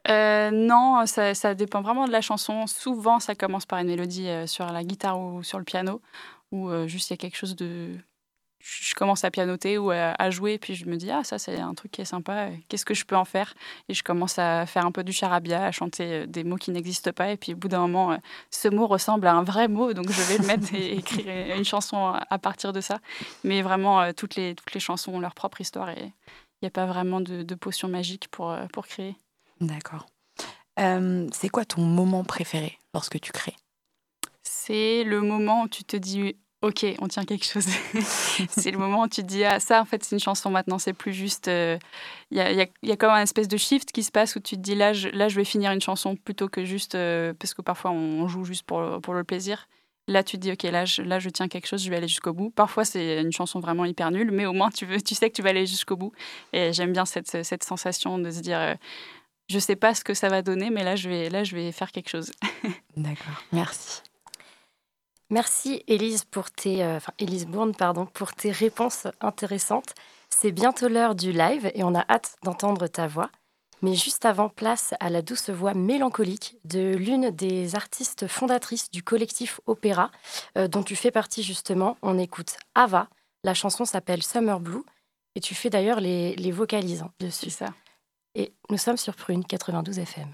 Non, 0.10 1.06
ça, 1.06 1.36
ça, 1.36 1.54
dépend 1.54 1.82
vraiment 1.82 2.08
de 2.08 2.12
la 2.12 2.22
chanson. 2.22 2.66
Souvent, 2.66 3.20
ça 3.20 3.36
commence 3.36 3.68
par 3.68 3.78
une 3.78 3.88
mélodie 3.88 4.28
sur 4.48 4.66
la 4.66 4.84
guitare 4.84 5.20
ou 5.20 5.44
sur 5.44 5.60
le 5.60 5.66
piano, 5.66 6.02
ou 6.52 6.72
juste 6.88 7.10
il 7.10 7.14
y 7.14 7.16
a 7.16 7.18
quelque 7.18 7.36
chose 7.36 7.56
de 7.56 7.92
je 8.60 8.96
commence 8.96 9.24
à 9.24 9.32
pianoter 9.32 9.78
ou 9.78 9.92
à, 9.92 10.30
jouer, 10.30 10.58
puis 10.58 10.76
je 10.76 10.86
me 10.86 10.96
dis, 10.96 11.12
ah, 11.12 11.24
ça, 11.24 11.38
c'est 11.40 11.60
un 11.60 11.74
truc 11.74 11.92
qui 11.92 12.02
est 12.02 12.06
sympa, 12.06 12.50
qu'est-ce 12.68 12.86
que 12.86 12.94
je 12.94 13.06
peux 13.06 13.16
en 13.16 13.26
faire? 13.26 13.54
Et 13.88 13.94
je 13.94 14.04
commence 14.04 14.40
à 14.40 14.66
faire 14.66 14.86
un 14.86 14.92
peu 14.92 15.04
du 15.04 15.12
charabia, 15.12 15.66
à 15.66 15.72
chanter 15.72 16.14
euh, 16.14 16.26
des 16.26 16.44
mots 16.44 16.58
qui 16.58 16.72
n'existent 16.72 17.12
pas, 17.12 17.32
et 17.32 17.38
puis 17.38 17.54
au 17.54 17.58
bout 17.58 17.68
d'un 17.68 17.80
moment, 17.80 18.12
euh, 18.12 18.18
ce 18.52 18.68
mot 18.68 18.88
ressemble 18.88 19.28
à 19.28 19.34
un 19.34 19.44
vrai 19.44 19.68
mot, 19.68 19.94
donc 19.94 20.10
je 20.10 20.22
vais 20.22 20.38
le 20.38 20.48
mettre 20.48 20.74
et 20.74 20.94
écrire 20.98 21.56
une 21.56 21.66
chanson 21.66 22.14
à 22.30 22.40
partir 22.40 22.74
de 22.74 22.82
ça. 22.82 23.00
Mais 23.44 23.62
vraiment, 23.62 24.02
euh, 24.02 24.12
toutes 24.12 24.36
les, 24.36 24.56
toutes 24.56 24.74
les 24.74 24.80
chansons 24.80 25.14
ont 25.14 25.20
leur 25.20 25.34
propre 25.34 25.62
histoire, 25.62 25.90
et 25.90 26.14
il 26.62 26.64
n'y 26.64 26.68
a 26.68 26.72
pas 26.72 26.86
vraiment 26.86 27.22
de, 27.22 27.56
potion 27.56 27.88
magique 27.88 28.28
pour, 28.30 28.56
pour 28.74 28.88
créer. 28.88 29.16
D'accord. 29.62 30.06
c'est 30.78 31.50
quoi 31.50 31.66
ton 31.66 31.82
moment 31.82 32.24
préféré 32.24 32.78
lorsque 32.94 33.20
tu 33.20 33.32
crées? 33.32 33.56
C'est 34.44 35.04
le 35.04 35.22
moment 35.22 35.64
où 35.64 35.68
tu 35.68 35.84
te 35.84 35.98
dis 35.98 36.36
ok, 36.62 36.86
on 37.00 37.08
tient 37.08 37.26
quelque 37.26 37.46
chose. 37.46 37.66
c'est 38.50 38.72
le 38.72 38.78
moment 38.78 39.04
où 39.04 39.08
tu 39.08 39.22
te 39.22 39.28
dis, 39.28 39.44
ah, 39.44 39.60
ça, 39.60 39.82
en 39.82 39.86
fait, 39.86 40.04
c'est 40.04 40.16
une 40.16 40.20
chanson 40.20 40.50
maintenant, 40.50 40.78
c'est 40.78 40.94
plus 40.94 41.14
juste. 41.14 41.48
Il 41.48 41.52
euh, 41.52 41.78
y, 42.32 42.40
a, 42.40 42.52
y, 42.52 42.62
a, 42.62 42.68
y, 42.84 42.92
a, 42.92 42.98
comme 42.98 43.12
un 43.12 43.22
espèce 43.22 43.48
de 43.48 43.58
shift 43.58 43.92
qui 43.92 44.04
se 44.04 44.12
passe 44.12 44.36
où 44.36 44.40
tu 44.40 44.56
te 44.56 44.62
dis, 44.62 44.76
là, 44.76 44.94
je, 44.94 45.10
là, 45.10 45.28
je 45.28 45.36
vais 45.36 45.46
finir 45.46 45.72
une 45.72 45.82
chanson 45.82 46.16
plutôt 46.16 46.50
que 46.50 46.66
juste. 46.66 46.96
Euh, 46.96 47.34
parce 47.40 47.54
que 47.54 47.62
parfois, 47.62 47.92
on 47.92 48.28
joue 48.28 48.44
juste 48.44 48.64
pour, 48.64 49.02
pour 49.02 49.14
le 49.14 49.24
plaisir. 49.24 49.68
Là, 50.10 50.24
tu 50.24 50.38
te 50.38 50.42
dis, 50.42 50.54
OK, 50.54 50.64
là 50.64 50.86
je, 50.86 51.02
là, 51.02 51.20
je 51.20 51.30
tiens 51.30 51.50
quelque 51.50 51.68
chose, 51.68 51.84
je 51.84 51.90
vais 51.90 51.98
aller 51.98 52.08
jusqu'au 52.08 52.32
bout. 52.32 52.50
Parfois, 52.50 52.86
c'est 52.86 53.22
une 53.22 53.34
chanson 53.34 53.60
vraiment 53.60 53.84
hyper 53.84 54.10
nulle, 54.10 54.32
mais 54.32 54.46
au 54.46 54.54
moins, 54.54 54.70
tu, 54.70 54.86
veux, 54.86 55.02
tu 55.02 55.16
sais 55.16 55.30
que 55.30 55.36
tu 55.36 55.42
vas 55.42 55.50
aller 55.50 55.66
jusqu'au 55.66 55.98
bout. 55.98 56.14
Et 56.54 56.72
j'aime 56.72 56.94
bien 56.94 57.06
cette, 57.06 57.44
cette 57.44 57.64
sensation 57.64 58.18
de 58.18 58.32
se 58.32 58.40
dire, 58.40 58.58
euh, 58.58 58.76
je 59.50 59.60
sais 59.60 59.76
pas 59.76 59.94
ce 59.94 60.06
que 60.06 60.14
ça 60.14 60.30
va 60.30 60.42
donner, 60.42 60.70
mais 60.70 60.86
là, 60.86 60.96
je 60.96 61.10
vais, 61.10 61.30
là, 61.30 61.44
je 61.44 61.56
vais 61.56 61.74
faire 61.74 61.92
quelque 61.92 62.10
chose. 62.10 62.32
D'accord, 62.96 63.44
merci. 63.52 64.02
Merci 65.30 65.84
Élise 65.88 66.24
pour 66.24 66.50
tes, 66.50 66.84
euh, 66.84 66.98
enfin 66.98 67.12
Élise 67.20 67.48
Bourne 67.48 67.76
pardon, 67.76 68.06
pour 68.06 68.34
tes 68.34 68.52
réponses 68.52 69.08
intéressantes. 69.20 69.94
C'est 70.30 70.52
bientôt 70.52 70.88
l'heure 70.88 71.16
du 71.16 71.32
live 71.32 71.70
et 71.74 71.84
on 71.84 71.96
a 71.96 72.06
hâte 72.10 72.38
d'entendre 72.44 72.88
ta 72.88 73.08
voix. 73.08 73.30
Mais 73.82 73.94
juste 73.94 74.26
avant, 74.26 74.50
place 74.50 74.96
à 75.00 75.10
la 75.10 75.22
douce 75.22 75.50
voix 75.50 75.74
mélancolique 75.74 76.58
de 76.66 76.96
l'une 76.96 77.30
des 77.30 77.76
artistes 77.76 78.28
fondatrices 78.28 78.90
du 78.90 79.04
collectif 79.04 79.60
Opéra, 79.68 80.12
euh, 80.58 80.68
dont 80.68 80.82
tu 80.82 80.96
fais 80.96 81.12
partie 81.12 81.44
justement. 81.44 81.98
On 82.02 82.18
écoute 82.18 82.58
Ava. 82.74 83.08
La 83.44 83.54
chanson 83.54 83.86
s'appelle 83.86 84.24
Summer 84.24 84.60
Blue 84.60 84.84
et 85.36 85.42
tu 85.42 85.54
fais 85.54 85.70
d'ailleurs 85.70 86.00
les, 86.00 86.36
les 86.36 86.52
vocalisants 86.52 87.12
dessus. 87.20 87.50
ça. 87.50 87.68
Et 88.34 88.54
nous 88.70 88.78
sommes 88.78 88.98
sur 88.98 89.16
Prune 89.16 89.44
92 89.44 90.00
FM. 90.00 90.32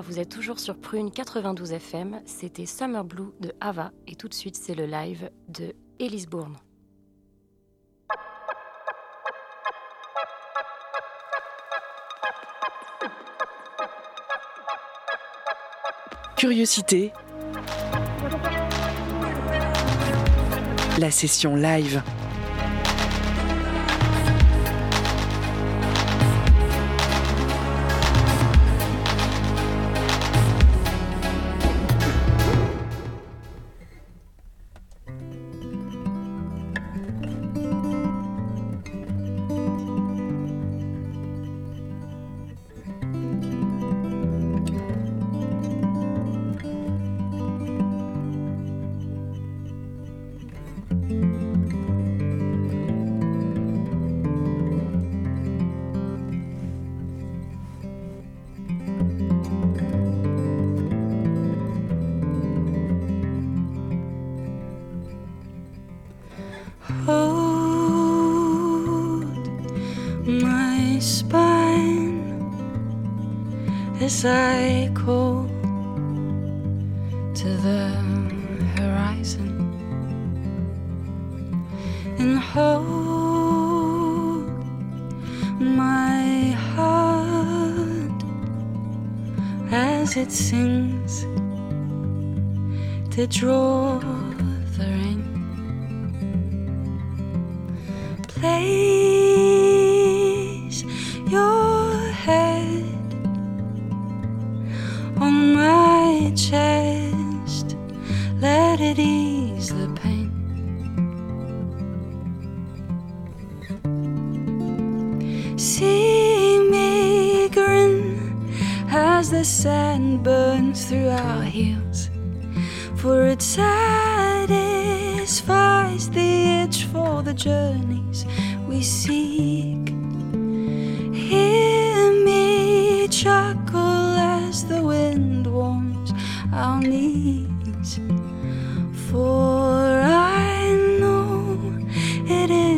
Vous 0.00 0.18
êtes 0.18 0.30
toujours 0.30 0.58
sur 0.58 0.78
Prune 0.78 1.10
92 1.10 1.72
FM. 1.72 2.22
C'était 2.24 2.64
Summer 2.64 3.04
Blue 3.04 3.32
de 3.40 3.52
Ava 3.60 3.92
et 4.06 4.14
tout 4.14 4.28
de 4.28 4.32
suite 4.32 4.56
c'est 4.56 4.74
le 4.74 4.86
live 4.86 5.30
de 5.48 5.74
Elise 5.98 6.26
Bourne. 6.26 6.56
Curiosité. 16.36 17.12
La 20.98 21.10
session 21.10 21.54
live. 21.54 22.02
Call 74.22 75.48
to 77.34 77.48
the 77.66 77.88
horizon 78.76 79.50
and 82.20 82.38
hold 82.38 82.84
my 85.58 86.50
heart 86.52 88.22
as 89.72 90.16
it 90.16 90.30
sings 90.30 91.22
to 93.10 93.26
draw 93.26 93.91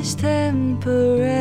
is 0.05 0.15
temporary. 0.15 1.34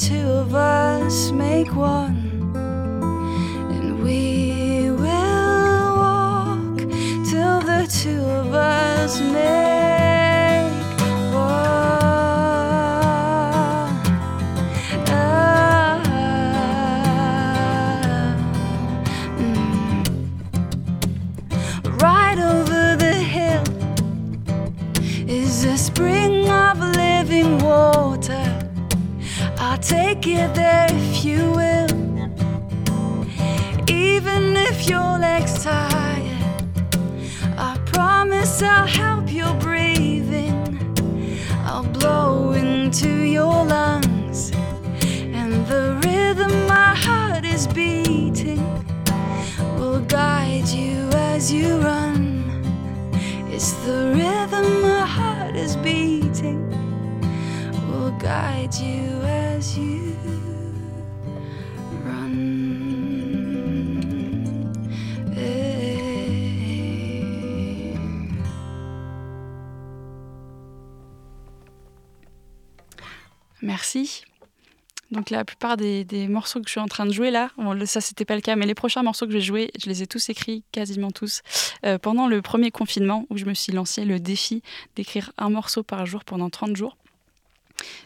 Two 0.00 0.16
of 0.16 0.54
us 0.54 1.30
make 1.30 1.74
one. 1.76 2.16
And 3.70 4.02
we 4.02 4.90
will 4.90 5.96
walk 5.96 6.78
till 7.28 7.60
the 7.60 7.86
two 8.02 8.22
of 8.24 8.54
us 8.54 9.20
make 9.20 9.59
You 30.22 30.48
there 30.52 30.86
if 30.90 31.24
you 31.24 31.50
will. 31.50 31.90
Even 33.88 34.54
if 34.54 34.88
your 34.88 35.18
legs 35.18 35.64
tired, 35.64 36.62
I 37.56 37.78
promise 37.86 38.62
I'll 38.62 38.86
help 38.86 39.32
your 39.32 39.54
breathing. 39.54 40.54
I'll 41.64 41.84
blow 41.84 42.52
into 42.52 43.08
your 43.08 43.64
lungs, 43.64 44.52
and 45.40 45.66
the 45.66 45.98
rhythm 46.04 46.66
my 46.66 46.94
heart 46.94 47.44
is 47.46 47.66
beating 47.66 48.62
will 49.78 50.00
guide 50.00 50.68
you 50.68 51.08
as 51.32 51.50
you 51.50 51.78
run. 51.78 52.44
It's 53.48 53.72
the 53.84 54.12
rhythm 54.14 54.82
my 54.82 55.06
heart 55.06 55.56
is 55.56 55.76
beating 55.76 56.60
will 57.88 58.12
guide 58.18 58.74
you 58.74 59.09
Donc 75.10 75.30
la 75.30 75.44
plupart 75.44 75.76
des, 75.76 76.04
morceaux 76.28 76.60
que 76.60 76.66
je 76.66 76.72
suis 76.72 76.80
en 76.80 76.86
train 76.86 77.04
de 77.04 77.12
jouer 77.12 77.30
là, 77.30 77.50
ça 77.84 78.00
c'était 78.00 78.24
pas 78.24 78.36
le 78.36 78.40
cas, 78.40 78.54
mais 78.54 78.66
les 78.66 78.74
prochains 78.74 79.02
morceaux 79.02 79.26
que 79.26 79.32
je 79.32 79.38
vais 79.38 79.42
jouer, 79.42 79.70
je 79.82 79.88
les 79.88 80.02
ai 80.02 80.06
tous 80.06 80.28
écrits, 80.28 80.62
quasiment 80.70 81.10
tous, 81.10 81.42
euh, 81.84 81.98
pendant 81.98 82.28
le 82.28 82.42
premier 82.42 82.70
confinement 82.70 83.26
où 83.28 83.36
je 83.36 83.44
me 83.44 83.54
suis 83.54 83.72
lancé 83.72 84.04
le 84.04 84.20
défi 84.20 84.62
d'écrire 84.94 85.32
un 85.36 85.50
morceau 85.50 85.82
par 85.82 86.06
jour 86.06 86.24
pendant 86.24 86.48
30 86.48 86.76
jours. 86.76 86.96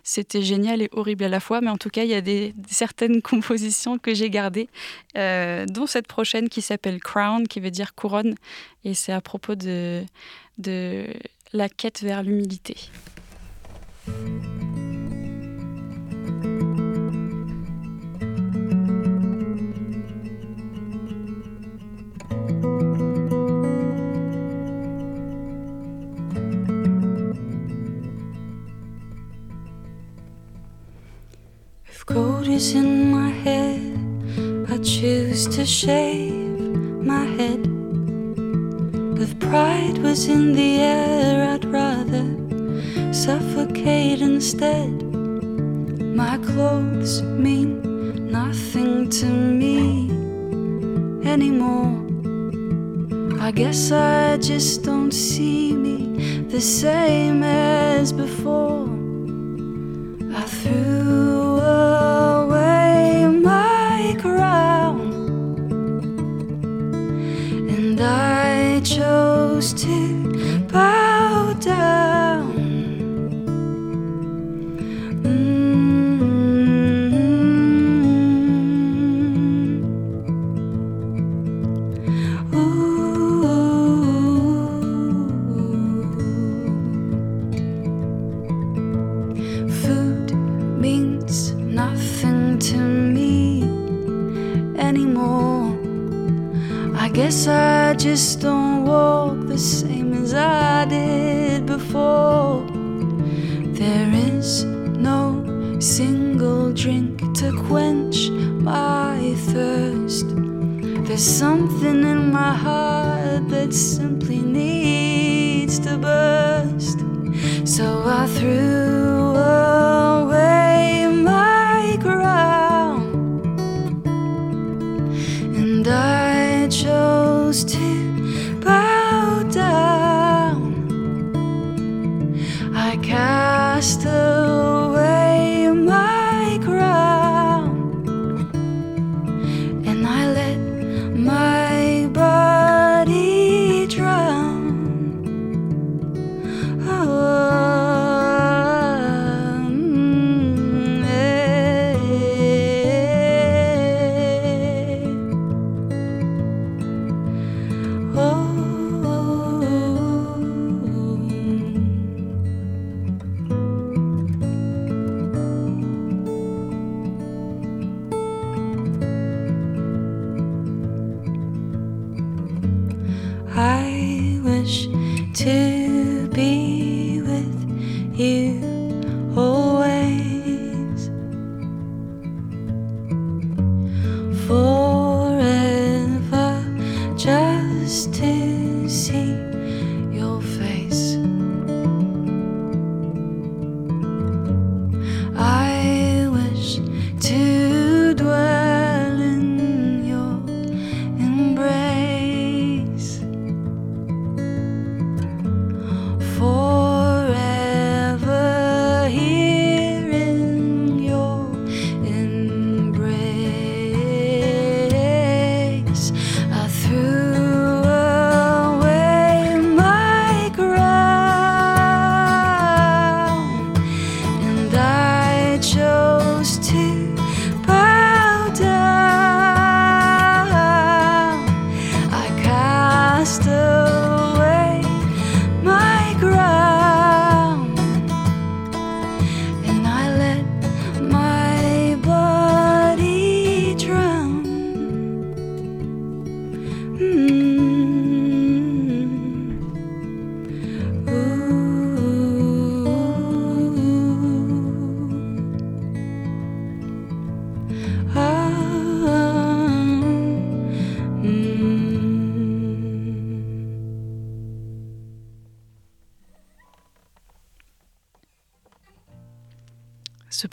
C'était 0.02 0.42
génial 0.42 0.80
et 0.82 0.88
horrible 0.92 1.24
à 1.24 1.28
la 1.28 1.40
fois, 1.40 1.60
mais 1.60 1.68
en 1.68 1.76
tout 1.76 1.90
cas, 1.90 2.04
il 2.04 2.10
y 2.10 2.14
a 2.14 2.20
des, 2.20 2.54
certaines 2.70 3.20
compositions 3.30 3.98
que 3.98 4.14
j'ai 4.14 4.30
gardées, 4.30 4.68
euh, 5.18 5.66
dont 5.66 5.86
cette 5.86 6.06
prochaine 6.06 6.48
qui 6.48 6.62
s'appelle 6.62 7.00
Crown, 7.00 7.46
qui 7.48 7.60
veut 7.60 7.72
dire 7.72 7.94
couronne, 7.94 8.34
et 8.84 8.94
c'est 8.94 9.12
à 9.12 9.20
propos 9.20 9.56
de 9.56 10.04
la 11.52 11.68
quête 11.68 12.00
vers 12.02 12.22
l'humilité. 12.22 12.76
In 32.72 33.11
my 33.11 33.29
head. 33.29 33.81
I 34.70 34.79
choose 34.79 35.46
to 35.57 35.66
shave 35.66 36.59
my 37.12 37.24
head. 37.37 37.61
If 39.20 39.38
pride 39.38 39.98
was 39.98 40.27
in 40.29 40.53
the 40.53 40.81
air, 40.81 41.53
I'd 41.53 41.64
rather 41.66 42.24
suffocate 43.12 44.22
instead. 44.22 45.03
My 46.22 46.38
clothes 46.38 47.22
mean 47.22 48.31
nothing 48.31 49.11
to 49.11 49.27
me 49.27 50.11
anymore. 51.29 51.92
I 53.40 53.50
guess 53.50 53.92
I 53.92 54.38
just 54.38 54.85
don't 54.85 55.12
see 55.12 55.72
me 55.72 56.44
the 56.48 56.61
same 56.61 57.42
as 57.42 58.12
before. 58.12 58.93
Chose 69.64 69.72
to 69.72 70.13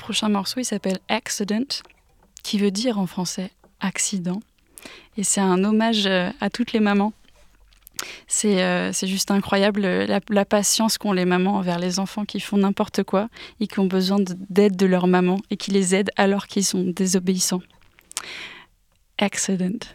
prochain 0.02 0.28
morceau, 0.30 0.60
il 0.60 0.66
s'appelle 0.66 1.00
Accident, 1.08 1.66
qui 2.44 2.58
veut 2.58 2.72
dire 2.72 3.00
en 3.00 3.08
français 3.08 3.52
accident. 3.80 4.42
Et 5.16 5.24
c'est 5.24 5.42
un 5.42 5.64
hommage 5.64 6.06
euh, 6.08 6.30
à 6.42 6.50
toutes 6.50 6.74
les 6.74 6.80
mamans. 6.80 7.14
C'est 8.28 8.64
euh, 8.64 8.92
juste 8.92 9.30
incroyable 9.30 9.86
euh, 9.86 10.08
la, 10.08 10.20
la 10.30 10.44
patience 10.46 10.98
qu'ont 10.98 11.14
les 11.14 11.26
mamans 11.26 11.56
envers 11.58 11.78
les 11.78 12.00
enfants 12.00 12.26
qui 12.26 12.40
font 12.40 12.58
n'importe 12.58 13.04
quoi 13.04 13.30
et 13.60 13.68
qui 13.68 13.80
ont 13.80 13.86
besoin 13.86 14.20
de- 14.20 14.36
d'aide 14.50 14.76
de 14.76 14.88
leur 14.88 15.06
maman 15.08 15.38
et 15.52 15.58
qui 15.58 15.70
les 15.72 15.94
aident 15.94 16.12
alors 16.18 16.48
qu'ils 16.48 16.66
sont 16.66 16.84
désobéissants. 16.84 17.62
Accident. 19.20 19.86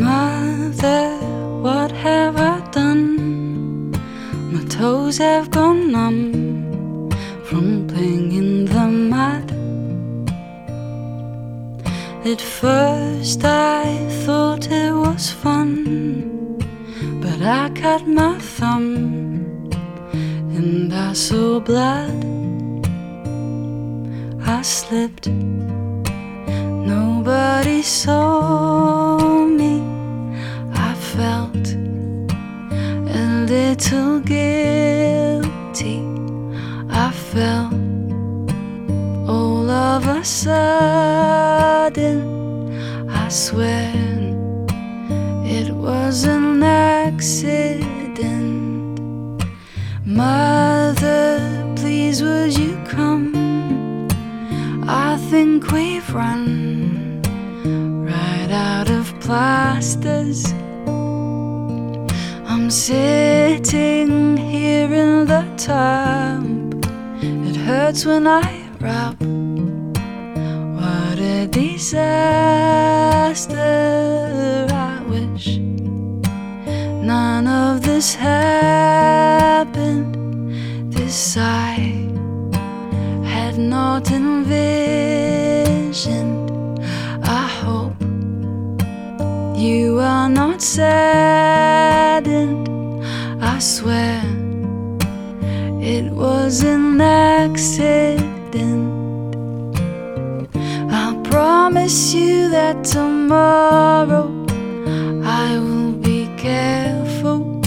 Mother, 0.00 1.18
what 1.62 1.92
have 1.92 2.36
I 2.36 2.58
done? 2.72 3.92
My 4.52 4.64
toes 4.64 5.18
have 5.18 5.52
gone 5.52 5.92
numb 5.92 7.10
from 7.44 7.86
playing 7.86 8.32
in 8.32 8.64
the 8.64 8.88
mud. 8.88 9.52
At 12.26 12.40
first, 12.40 13.44
I 13.44 13.84
thought 14.24 14.68
it 14.68 14.92
was 14.92 15.30
fun, 15.30 16.58
but 17.22 17.40
I 17.40 17.70
cut 17.70 18.04
my 18.08 18.36
thumb 18.38 19.70
and 20.56 20.92
I 20.92 21.12
saw 21.12 21.60
blood. 21.60 22.24
I 24.44 24.62
slipped, 24.62 25.28
nobody 26.88 27.82
saw. 27.82 29.33
little 33.54 34.18
guilty. 34.20 35.98
I 37.04 37.08
felt 37.30 37.74
all 39.28 39.70
of 39.70 40.02
a 40.08 40.24
sudden. 40.24 42.16
I 43.08 43.28
swear 43.28 43.92
it 45.56 45.68
was 45.70 46.24
an 46.24 46.62
accident. 46.64 47.84
Mother, 50.04 51.38
please 51.76 52.22
would 52.22 52.58
you 52.58 52.74
come? 52.96 53.28
I 55.06 55.16
think 55.30 55.70
we've 55.70 56.10
run 56.12 57.22
right 58.10 58.50
out 58.50 58.88
of 58.90 59.04
plasters. 59.20 60.40
I'm 62.64 62.70
sitting 62.70 64.38
here 64.38 64.90
in 64.90 65.26
the 65.26 65.44
tub. 65.58 66.82
It 67.22 67.56
hurts 67.56 68.06
when 68.06 68.26
I 68.26 68.70
rub. 68.80 69.20
What 70.80 71.18
a 71.18 71.46
disaster. 71.46 72.06
I 74.70 75.02
wish 75.06 75.58
none 77.04 77.46
of 77.46 77.82
this 77.82 78.14
happened. 78.14 80.14
This 80.90 81.36
I 81.36 81.74
had 83.26 83.58
not 83.58 84.10
envisioned. 84.10 84.40
I 87.22 87.46
hope 87.46 88.00
you 89.54 90.00
are 90.00 90.30
not 90.30 90.62
saddened. 90.62 91.63
I 93.64 93.66
swear 93.66 94.20
it 95.80 96.12
was 96.12 96.62
an 96.62 97.00
accident. 97.00 98.20
I'll 100.92 101.18
promise 101.22 102.12
you 102.12 102.50
that 102.50 102.84
tomorrow 102.84 104.28
I 105.24 105.58
will 105.58 105.92
be 105.92 106.28
careful. 106.36 107.62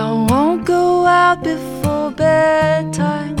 I 0.00 0.04
won't 0.28 0.64
go 0.64 1.06
out 1.06 1.44
before 1.44 2.10
bedtime. 2.10 3.36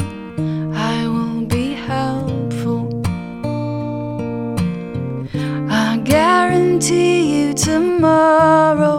I 0.76 1.08
will 1.08 1.44
be 1.44 1.72
helpful. 1.72 3.02
I 5.68 6.00
guarantee 6.04 7.18
you 7.34 7.52
tomorrow 7.54 8.91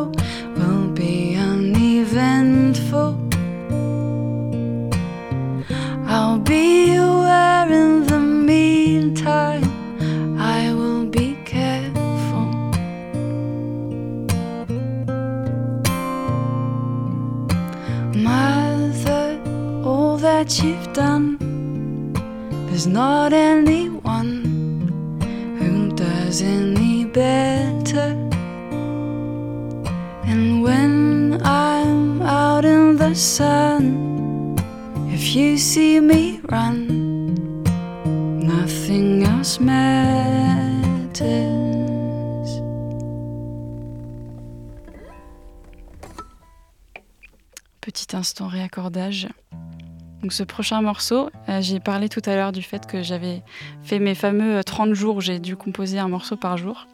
you've 20.61 20.93
done, 20.93 21.37
there's 22.67 22.85
not 22.85 23.33
anyone 23.33 24.43
who 25.57 25.91
does 25.95 26.41
any 26.41 27.05
better. 27.05 28.09
And 30.25 30.61
when 30.61 31.41
I'm 31.43 32.21
out 32.21 32.65
in 32.65 32.97
the 32.97 33.15
sun, 33.15 34.57
if 35.13 35.33
you 35.35 35.57
see 35.57 35.99
me 35.99 36.41
run, 36.49 37.63
nothing 38.39 39.23
else 39.23 39.59
matters. 39.59 40.03
Petit 47.81 48.15
instant 48.17 48.49
réaccordage. 48.49 49.29
Donc 50.23 50.31
ce 50.31 50.43
prochain 50.43 50.81
morceau, 50.81 51.29
euh, 51.49 51.61
j'ai 51.61 51.81
parlé 51.81 52.07
tout 52.07 52.21
à 52.25 52.35
l'heure 52.35 52.53
du 52.53 52.61
fait 52.61 52.87
que 52.87 53.03
j'avais 53.03 53.41
fait 53.83 53.99
mes 53.99 54.15
fameux 54.15 54.59
euh, 54.59 54.63
30 54.63 54.93
jours 54.93 55.17
où 55.17 55.21
j'ai 55.21 55.37
dû 55.37 55.57
composer 55.57 55.99
un 55.99 56.07
morceau 56.07 56.37
par 56.37 56.55
jour. 56.55 56.87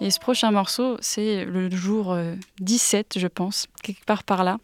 Et 0.00 0.10
ce 0.10 0.18
prochain 0.18 0.50
morceau, 0.52 0.96
c'est 1.00 1.44
le 1.44 1.70
jour 1.70 2.12
euh, 2.12 2.34
17, 2.60 3.18
je 3.18 3.26
pense, 3.26 3.66
quelque 3.82 4.02
part 4.06 4.24
par 4.24 4.42
là. 4.42 4.56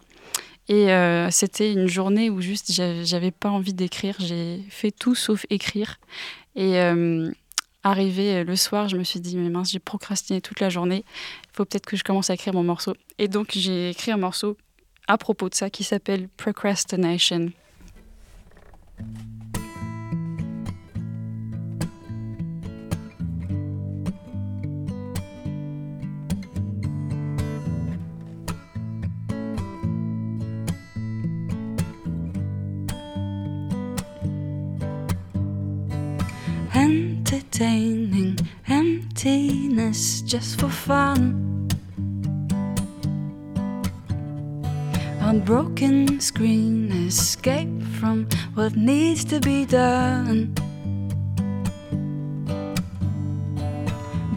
Et 0.69 0.91
euh, 0.91 1.31
c'était 1.31 1.71
une 1.71 1.87
journée 1.87 2.31
où 2.31 2.41
juste 2.41 2.73
j'a- 2.73 3.05
j'avais 3.05 3.31
pas 3.31 3.51
envie 3.51 3.75
d'écrire, 3.75 4.17
j'ai 4.19 4.65
fait 4.71 4.91
tout 4.91 5.15
sauf 5.15 5.45
écrire. 5.51 6.01
Et 6.57 6.79
euh, 6.81 7.31
arrivé 7.85 8.43
le 8.43 8.57
soir, 8.57 8.89
je 8.89 8.97
me 8.97 9.05
suis 9.05 9.21
dit, 9.21 9.37
mais 9.37 9.51
mince, 9.51 9.71
j'ai 9.71 9.79
procrastiné 9.81 10.41
toute 10.41 10.61
la 10.61 10.71
journée, 10.71 11.05
il 11.45 11.57
faut 11.57 11.67
peut-être 11.67 11.85
que 11.87 11.97
je 11.99 12.05
commence 12.05 12.31
à 12.31 12.35
écrire 12.35 12.55
mon 12.55 12.65
morceau. 12.65 12.95
Et 13.19 13.29
donc 13.29 13.49
j'ai 13.53 13.91
écrit 13.91 14.13
un 14.13 14.17
morceau 14.17 14.57
à 15.09 15.19
propos 15.19 15.51
de 15.51 15.55
ça 15.55 15.69
qui 15.69 15.85
s'appelle 15.85 16.29
Procrastination. 16.39 17.51
Entertaining 37.59 38.39
emptiness 38.69 40.21
just 40.23 40.61
for 40.61 40.69
fun. 40.69 41.58
A 45.29 45.35
broken 45.35 46.21
screen, 46.21 46.91
escape 47.07 47.83
from 48.01 48.27
what 48.55 48.75
needs 48.77 49.27
to 49.27 49.39
be 49.41 49.67
done. 49.67 50.55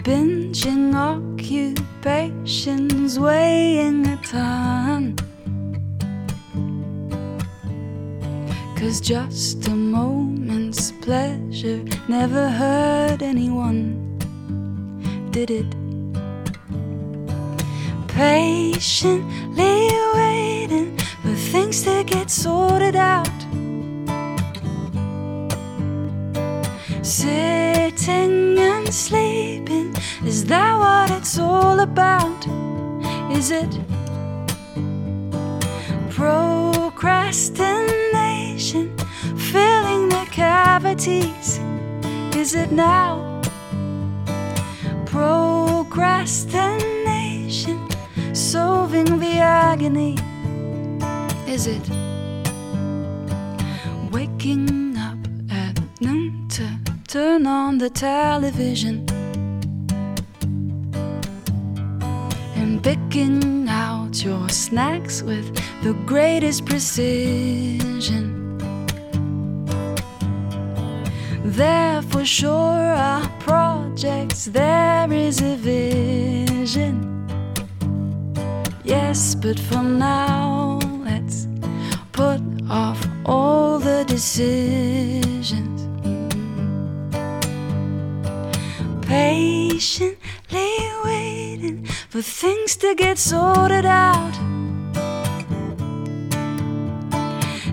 Binging 0.03 0.93
occupations, 0.93 3.17
weighing 3.17 4.05
a 4.05 4.17
ton. 4.17 5.15
Cause 8.75 8.99
just 8.99 9.65
a 9.69 9.71
moment's 9.71 10.91
pleasure 10.91 11.85
never 12.09 12.49
hurt 12.49 13.21
anyone, 13.21 14.19
did 15.31 15.51
it? 15.51 15.80
Patiently 18.21 19.89
waiting 20.13 20.93
for 21.23 21.33
things 21.33 21.81
to 21.85 22.03
get 22.03 22.29
sorted 22.29 22.95
out. 22.95 23.27
Sitting 27.01 28.59
and 28.59 28.93
sleeping, 28.93 29.95
is 30.23 30.45
that 30.45 30.77
what 30.77 31.09
it's 31.17 31.39
all 31.39 31.79
about? 31.79 32.45
Is 33.31 33.49
it? 33.49 33.79
Procrastination, 36.11 38.95
filling 39.35 40.09
the 40.09 40.27
cavities. 40.29 41.59
Is 42.35 42.53
it 42.53 42.71
now? 42.71 43.41
Procrastination, 45.07 46.70
solving 49.07 49.19
the 49.19 49.37
agony. 49.39 50.17
Is 51.47 51.67
it? 51.67 51.89
Waking 54.11 54.97
up 54.97 55.17
at 55.51 55.79
noon 56.01 56.47
to 56.49 56.79
turn 57.07 57.47
on 57.47 57.77
the 57.77 57.89
television. 57.89 59.05
and 62.55 62.83
picking 62.83 63.67
out 63.67 64.23
your 64.23 64.47
snacks 64.47 65.23
with 65.23 65.47
the 65.83 65.93
greatest 66.05 66.63
precision. 66.65 68.23
There 71.43 72.01
for 72.03 72.23
sure 72.23 72.93
are 73.09 73.27
projects, 73.39 74.45
there 74.45 75.11
is 75.11 75.41
a 75.41 75.55
vision. 75.55 77.10
But 79.11 79.59
for 79.59 79.83
now, 79.83 80.79
let's 81.03 81.45
put 82.13 82.39
off 82.69 83.05
all 83.25 83.77
the 83.77 84.05
decisions. 84.07 85.81
Patiently 89.05 90.77
waiting 91.03 91.83
for 92.07 92.21
things 92.21 92.77
to 92.77 92.95
get 92.95 93.17
sorted 93.17 93.85
out. 93.85 94.31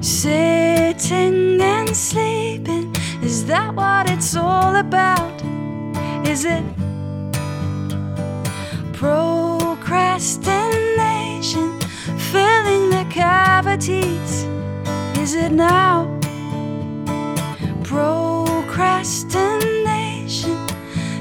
Sitting 0.00 1.62
and 1.62 1.96
sleeping, 1.96 2.92
Is 3.22 3.46
that 3.46 3.76
what 3.76 4.10
it's 4.10 4.34
all 4.34 4.74
about? 4.74 5.40
Is 6.26 6.44
it 6.44 6.64
procrastination 8.92 10.97
cavities? 13.18 14.46
Is 15.18 15.34
it 15.34 15.50
now 15.50 16.06
procrastination 17.82 20.56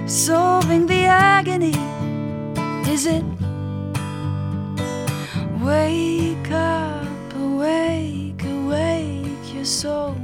solving 0.08 0.86
the 0.86 1.06
agony? 1.06 1.74
Is 2.94 3.08
it 3.08 3.24
wake 5.60 6.52
up, 6.52 7.34
awake, 7.36 8.44
awake 8.44 9.56
your 9.56 9.66
soul? 9.66 10.16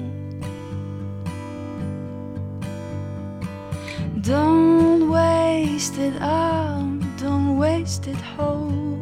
Don't 4.21 5.09
waste 5.09 5.97
it 5.97 6.21
out, 6.21 6.99
don't 7.17 7.57
waste 7.57 8.05
it 8.07 8.21
whole. 8.35 8.92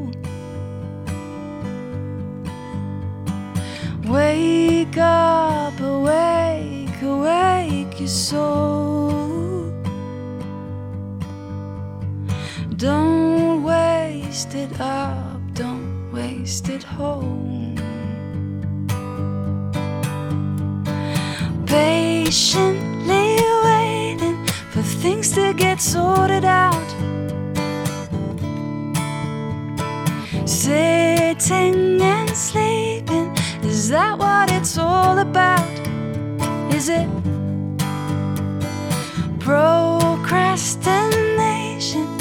Wake 4.12 4.98
up, 4.98 5.80
awake, 5.80 7.02
awake 7.02 7.98
your 7.98 8.10
soul. 8.10 9.72
Don't 12.76 13.64
waste 13.64 14.54
it 14.54 14.82
up, 14.82 15.40
don't 15.54 16.12
waste 16.12 16.68
it 16.68 16.84
whole. 16.84 17.74
Patiently 21.66 23.38
waiting 23.64 24.46
for 24.72 24.82
things 24.82 25.32
to 25.36 25.54
get 25.54 25.80
sorted 25.80 26.44
out. 26.44 26.90
Sitting 30.46 32.02
is 33.82 33.90
that 33.90 34.14
what 34.20 34.52
it's 34.52 34.78
all 34.78 35.18
about? 35.18 35.68
Is 36.72 36.88
it 36.88 37.10
procrastination 39.40 42.20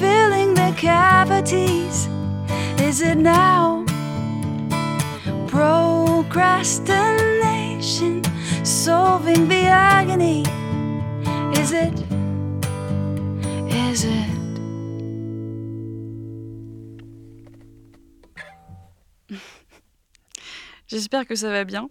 filling 0.00 0.54
the 0.54 0.74
cavities? 0.76 2.08
Is 2.80 3.02
it 3.02 3.18
now 3.18 3.84
procrastination 5.46 8.24
solving 8.64 9.46
the 9.46 9.66
agony? 9.66 10.44
J'espère 20.96 21.26
que 21.26 21.34
ça 21.34 21.50
va 21.50 21.64
bien. 21.64 21.90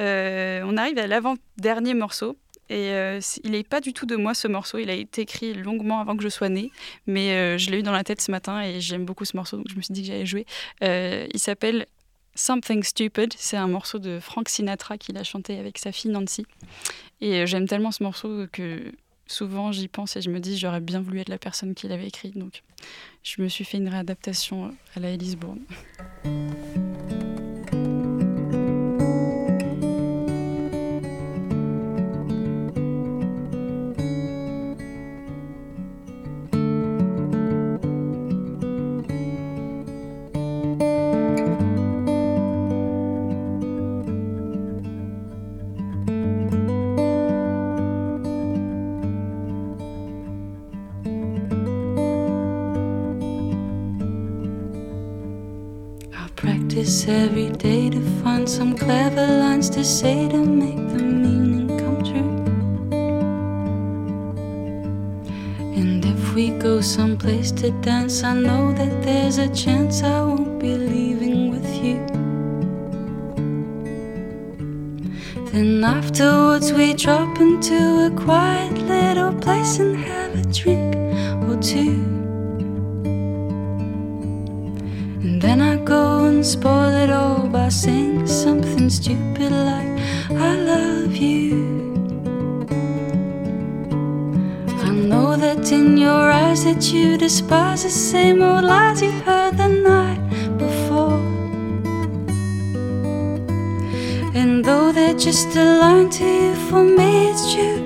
Euh, 0.00 0.62
on 0.64 0.76
arrive 0.76 0.98
à 0.98 1.06
l'avant-dernier 1.06 1.94
morceau. 1.94 2.36
Et 2.68 2.90
euh, 2.90 3.20
il 3.44 3.52
n'est 3.52 3.62
pas 3.62 3.80
du 3.80 3.92
tout 3.92 4.06
de 4.06 4.16
moi 4.16 4.34
ce 4.34 4.48
morceau. 4.48 4.78
Il 4.78 4.90
a 4.90 4.94
été 4.94 5.22
écrit 5.22 5.54
longuement 5.54 6.00
avant 6.00 6.16
que 6.16 6.24
je 6.24 6.28
sois 6.28 6.48
née. 6.48 6.72
Mais 7.06 7.30
euh, 7.30 7.58
je 7.58 7.70
l'ai 7.70 7.78
eu 7.78 7.82
dans 7.84 7.92
la 7.92 8.02
tête 8.02 8.20
ce 8.20 8.32
matin 8.32 8.60
et 8.60 8.80
j'aime 8.80 9.04
beaucoup 9.04 9.24
ce 9.24 9.36
morceau. 9.36 9.56
Donc 9.56 9.66
je 9.70 9.76
me 9.76 9.82
suis 9.82 9.94
dit 9.94 10.00
que 10.00 10.08
j'allais 10.08 10.26
jouer. 10.26 10.46
Il 10.82 11.38
s'appelle 11.38 11.86
Something 12.34 12.82
Stupid. 12.82 13.34
C'est 13.36 13.56
un 13.56 13.68
morceau 13.68 14.00
de 14.00 14.18
Frank 14.18 14.48
Sinatra 14.48 14.98
qu'il 14.98 15.16
a 15.16 15.22
chanté 15.22 15.56
avec 15.56 15.78
sa 15.78 15.92
fille 15.92 16.10
Nancy. 16.10 16.44
Et 17.20 17.46
j'aime 17.46 17.68
tellement 17.68 17.92
ce 17.92 18.02
morceau 18.02 18.46
que 18.50 18.92
souvent 19.28 19.70
j'y 19.70 19.86
pense 19.86 20.16
et 20.16 20.22
je 20.22 20.30
me 20.30 20.40
dis 20.40 20.58
j'aurais 20.58 20.80
bien 20.80 21.00
voulu 21.00 21.20
être 21.20 21.28
la 21.28 21.38
personne 21.38 21.76
qui 21.76 21.86
l'avait 21.86 22.08
écrit. 22.08 22.32
Donc 22.32 22.64
je 23.22 23.40
me 23.40 23.46
suis 23.46 23.64
fait 23.64 23.78
une 23.78 23.88
réadaptation 23.88 24.74
à 24.96 25.00
la 25.00 25.10
Elise 25.10 25.36
Bourne. 25.36 25.60
Practice 56.88 57.08
every 57.08 57.50
day 57.50 57.90
to 57.90 58.00
find 58.22 58.48
some 58.48 58.74
clever 58.74 59.26
lines 59.26 59.68
to 59.68 59.84
say 59.84 60.26
to 60.26 60.38
make 60.38 60.76
the 60.94 61.02
meaning 61.02 61.68
come 61.78 62.02
true. 62.02 62.32
And 65.76 66.02
if 66.02 66.34
we 66.34 66.48
go 66.58 66.80
someplace 66.80 67.52
to 67.60 67.70
dance, 67.82 68.22
I 68.24 68.32
know 68.32 68.72
that 68.72 69.02
there's 69.02 69.36
a 69.36 69.48
chance 69.54 70.02
I 70.02 70.22
won't 70.22 70.58
be 70.58 70.74
leaving 70.76 71.50
with 71.50 71.68
you. 71.84 71.98
Then 75.52 75.84
afterwards, 75.84 76.72
we 76.72 76.94
drop 76.94 77.38
into 77.38 78.06
a 78.06 78.10
quiet 78.16 78.78
little 78.94 79.34
place 79.34 79.78
and 79.78 79.94
have 79.96 80.34
a 80.34 80.44
drink 80.50 80.96
or 81.48 81.60
two. 81.60 82.17
Then 85.48 85.62
I 85.62 85.76
go 85.76 86.26
and 86.26 86.44
spoil 86.44 86.92
it 86.92 87.08
all 87.08 87.48
by 87.48 87.70
saying 87.70 88.26
something 88.26 88.90
stupid 88.90 89.50
like, 89.50 89.92
I 90.30 90.56
love 90.56 91.16
you. 91.16 91.54
I 94.88 94.90
know 94.90 95.36
that 95.36 95.72
in 95.72 95.96
your 95.96 96.30
eyes 96.30 96.64
that 96.64 96.92
you 96.92 97.16
despise 97.16 97.84
the 97.84 97.88
same 97.88 98.42
old 98.42 98.64
lies 98.64 99.00
you 99.00 99.10
heard 99.10 99.56
the 99.56 99.68
night 99.68 100.22
before. 100.58 101.22
And 104.34 104.62
though 104.62 104.92
they're 104.92 105.14
just 105.14 105.56
a 105.56 105.64
line 105.80 106.10
to 106.10 106.24
you, 106.24 106.54
for 106.68 106.84
me 106.84 107.30
it's 107.30 107.54
true. 107.54 107.77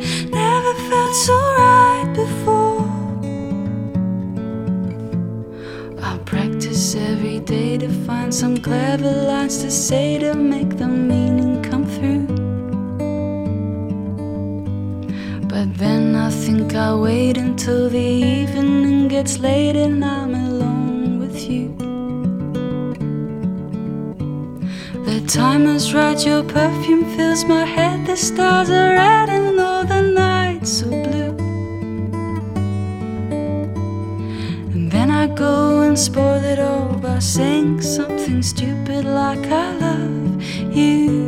Day 7.53 7.77
to 7.77 7.89
find 8.07 8.33
some 8.35 8.57
clever 8.57 9.13
lines 9.31 9.59
to 9.63 9.71
say 9.71 10.19
to 10.19 10.33
make 10.33 10.79
the 10.79 10.89
meaning 10.89 11.63
come 11.63 11.85
through. 11.95 12.27
But 15.53 15.69
then 15.83 16.17
I 16.17 16.31
think 16.31 16.75
I'll 16.75 17.03
wait 17.03 17.37
until 17.37 17.91
the 17.91 18.09
evening 18.39 19.09
gets 19.09 19.39
late 19.39 19.77
and 19.77 20.03
I'm 20.03 20.35
alone 20.35 21.19
with 21.23 21.39
you. 21.51 21.67
The 25.09 25.21
time 25.27 25.67
is 25.77 25.93
right, 25.93 26.21
your 26.25 26.45
perfume 26.45 27.05
fills 27.17 27.45
my 27.45 27.67
head, 27.67 28.07
the 28.07 28.17
stars 28.17 28.71
are 28.71 28.93
red 29.03 29.29
and 29.29 29.61
all 29.61 29.85
the 29.85 30.01
nights 30.01 30.71
so 30.79 30.89
blue. 30.89 31.35
And 34.75 34.91
then 34.91 35.11
I 35.11 35.27
go 35.27 35.83
and 35.83 35.99
spoil 35.99 36.43
it 36.55 36.59
all 36.59 36.92
by 37.13 37.19
saying 37.19 37.79
something 37.83 38.43
stupid 38.43 39.05
like 39.05 39.45
I 39.47 39.73
love 39.73 40.43
you. 40.75 41.22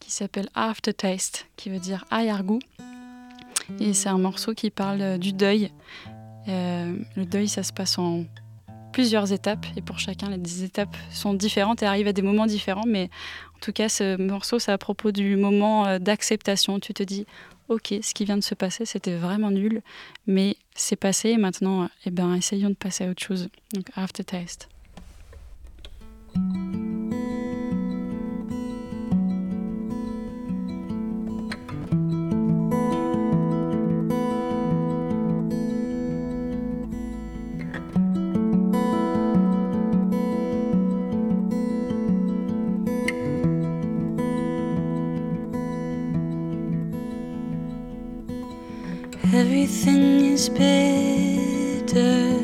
Qui 0.00 0.10
s'appelle 0.10 0.48
Aftertaste, 0.54 1.46
qui 1.56 1.70
veut 1.70 1.78
dire 1.78 2.04
arrière-goût. 2.10 2.60
Et 3.80 3.92
c'est 3.92 4.08
un 4.08 4.18
morceau 4.18 4.54
qui 4.54 4.70
parle 4.70 5.02
euh, 5.02 5.18
du 5.18 5.32
deuil. 5.32 5.70
Euh, 6.48 6.96
le 7.16 7.26
deuil, 7.26 7.48
ça 7.48 7.62
se 7.62 7.72
passe 7.72 7.98
en 7.98 8.24
plusieurs 8.92 9.32
étapes 9.32 9.66
et 9.76 9.82
pour 9.82 9.98
chacun, 9.98 10.30
les 10.30 10.64
étapes 10.64 10.96
sont 11.10 11.34
différentes 11.34 11.82
et 11.82 11.86
arrivent 11.86 12.08
à 12.08 12.12
des 12.12 12.22
moments 12.22 12.46
différents. 12.46 12.86
Mais 12.86 13.10
en 13.56 13.60
tout 13.60 13.72
cas, 13.72 13.88
ce 13.88 14.16
morceau, 14.16 14.58
c'est 14.58 14.72
à 14.72 14.78
propos 14.78 15.12
du 15.12 15.36
moment 15.36 15.86
euh, 15.86 15.98
d'acceptation. 15.98 16.80
Tu 16.80 16.94
te 16.94 17.02
dis, 17.02 17.26
ok, 17.68 17.94
ce 18.02 18.14
qui 18.14 18.24
vient 18.24 18.38
de 18.38 18.42
se 18.42 18.54
passer, 18.54 18.86
c'était 18.86 19.16
vraiment 19.16 19.50
nul, 19.50 19.82
mais 20.26 20.56
c'est 20.74 20.96
passé 20.96 21.30
et 21.30 21.36
maintenant, 21.36 21.88
eh 22.06 22.10
ben, 22.10 22.34
essayons 22.34 22.70
de 22.70 22.74
passer 22.74 23.04
à 23.04 23.10
autre 23.10 23.22
chose. 23.22 23.48
Donc, 23.74 23.86
Aftertaste. 23.94 24.68
Everything 49.34 50.24
is 50.24 50.48
bitter, 50.48 52.38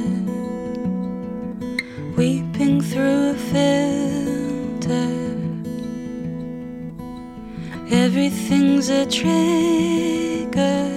weeping 2.14 2.82
through 2.82 3.30
a 3.30 3.34
filter. 3.34 5.08
Everything's 7.90 8.90
a 8.90 9.06
trigger. 9.06 10.90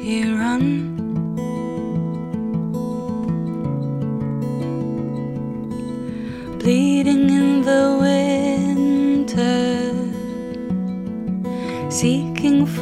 You 0.00 0.36
run. 0.36 0.91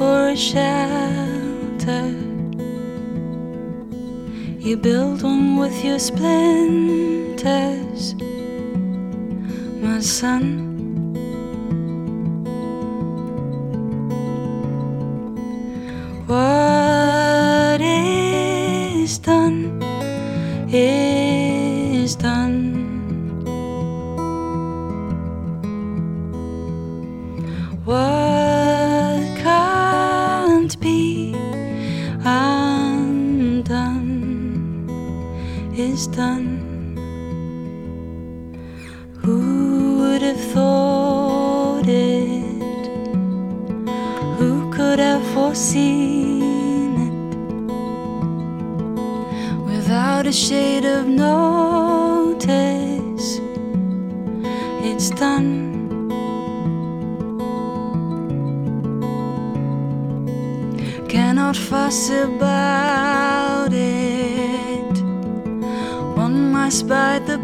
For 0.01 0.29
a 0.31 0.37
shelter. 0.37 2.07
You 4.59 4.79
build 4.79 5.23
one 5.23 5.59
with 5.59 5.85
your 5.85 5.99
splinters, 5.99 7.45
my 9.85 10.01
son. 10.01 10.70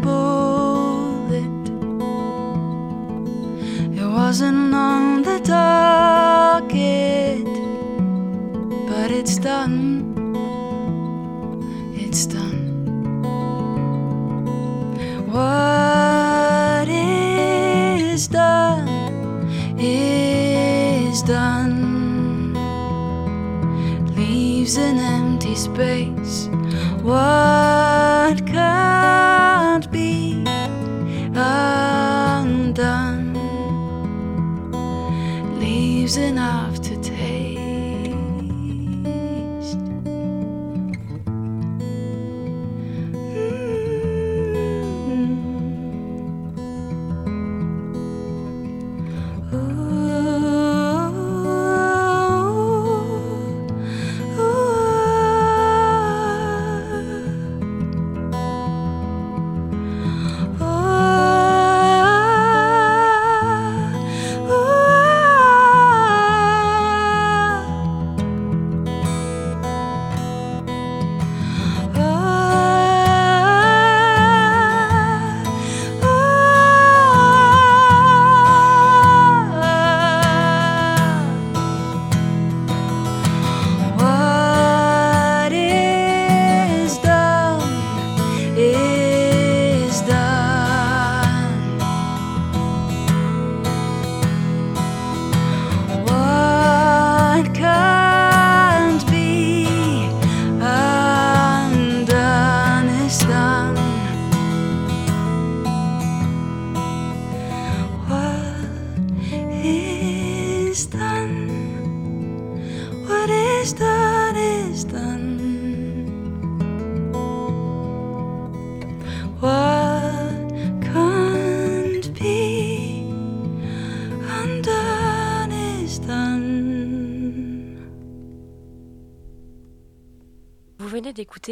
Bullet. 0.07 1.63
It 4.01 4.09
wasn't 4.19 4.73
on 4.73 5.01
the 5.27 5.39
docket, 5.53 7.45
but 8.89 9.09
it's 9.19 9.37
done. 9.37 9.77
It's 12.03 12.25
done. 12.25 12.63
What 15.35 16.87
is 16.89 18.27
done 18.27 18.87
is 19.77 21.21
done 21.21 21.77
leaves 24.15 24.77
an 24.77 24.97
empty 24.99 25.55
space. 25.55 26.49
What 27.03 28.35
can't 29.79 29.91
be 29.91 30.43
undone. 31.35 32.73
Leaves 35.59 36.17
enough 36.17 36.76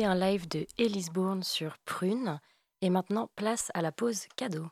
un 0.04 0.16
live 0.16 0.48
de 0.48 0.66
Elise 0.78 1.10
Bourne 1.10 1.44
sur 1.44 1.78
Prune. 1.86 2.40
Et 2.82 2.90
maintenant, 2.90 3.30
place 3.36 3.72
à 3.74 3.82
la 3.82 3.92
pause 3.92 4.26
cadeau. 4.36 4.68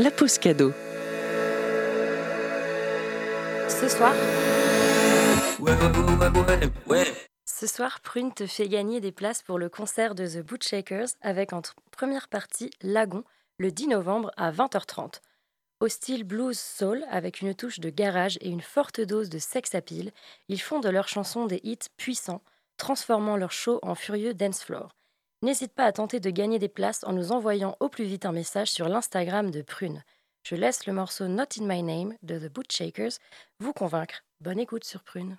La 0.00 0.10
pause 0.10 0.38
cadeau. 0.38 0.72
Soir, 4.00 4.14
ce 7.44 7.66
soir, 7.66 8.00
Prune 8.00 8.32
te 8.32 8.46
fait 8.46 8.66
gagner 8.66 9.02
des 9.02 9.12
places 9.12 9.42
pour 9.42 9.58
le 9.58 9.68
concert 9.68 10.14
de 10.14 10.26
The 10.26 10.38
Bootshakers 10.38 11.08
avec 11.20 11.52
en 11.52 11.60
première 11.90 12.28
partie 12.28 12.70
Lagon 12.80 13.24
le 13.58 13.70
10 13.70 13.88
novembre 13.88 14.30
à 14.38 14.52
20h30. 14.52 15.20
Au 15.80 15.88
style 15.88 16.24
blues 16.24 16.58
soul 16.58 17.04
avec 17.10 17.42
une 17.42 17.54
touche 17.54 17.78
de 17.78 17.90
garage 17.90 18.38
et 18.40 18.48
une 18.48 18.62
forte 18.62 19.02
dose 19.02 19.28
de 19.28 19.38
sex 19.38 19.74
appeal, 19.74 20.12
ils 20.48 20.62
font 20.62 20.80
de 20.80 20.88
leurs 20.88 21.08
chansons 21.08 21.44
des 21.44 21.60
hits 21.62 21.90
puissants, 21.98 22.42
transformant 22.78 23.36
leur 23.36 23.52
show 23.52 23.80
en 23.82 23.94
furieux 23.94 24.32
dance 24.32 24.62
floor. 24.62 24.96
N'hésite 25.42 25.74
pas 25.74 25.84
à 25.84 25.92
tenter 25.92 26.20
de 26.20 26.30
gagner 26.30 26.58
des 26.58 26.68
places 26.68 27.04
en 27.04 27.12
nous 27.12 27.32
envoyant 27.32 27.76
au 27.80 27.90
plus 27.90 28.04
vite 28.04 28.24
un 28.24 28.32
message 28.32 28.70
sur 28.70 28.88
l'Instagram 28.88 29.50
de 29.50 29.60
Prune. 29.60 30.02
Je 30.42 30.54
laisse 30.54 30.86
le 30.86 30.92
morceau 30.92 31.28
Not 31.28 31.58
in 31.58 31.66
My 31.66 31.82
Name 31.82 32.16
de 32.22 32.38
The 32.38 32.52
Bootshakers 32.52 33.18
vous 33.58 33.72
convaincre. 33.72 34.24
Bonne 34.40 34.58
écoute 34.58 34.84
sur 34.84 35.02
Prune. 35.02 35.36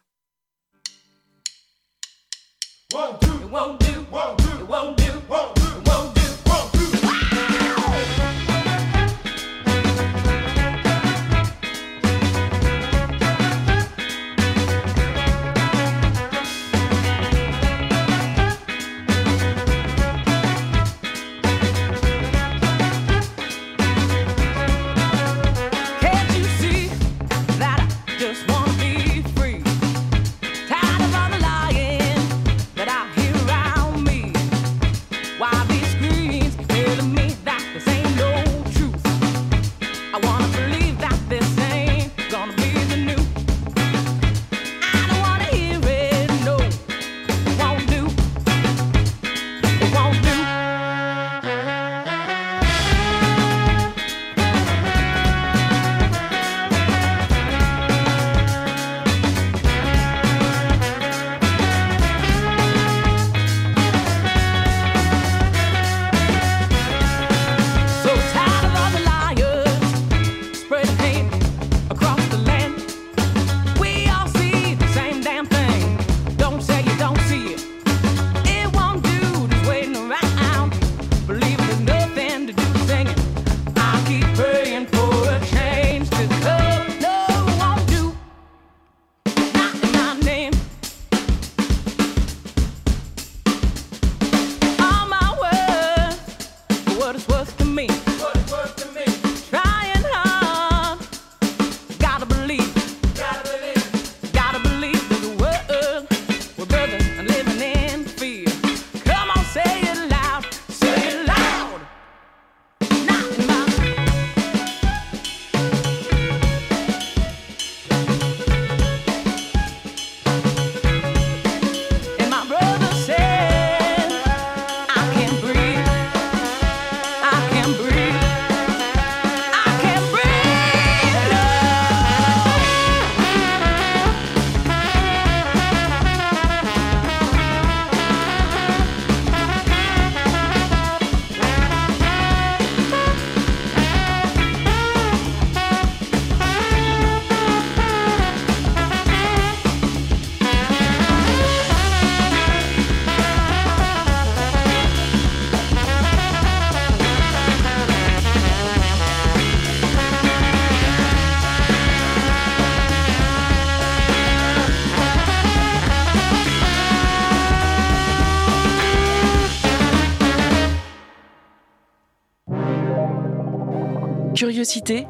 Curiosité. 174.41 175.05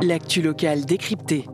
L'actu 0.00 0.40
locale 0.40 0.86
décryptée. 0.86 1.44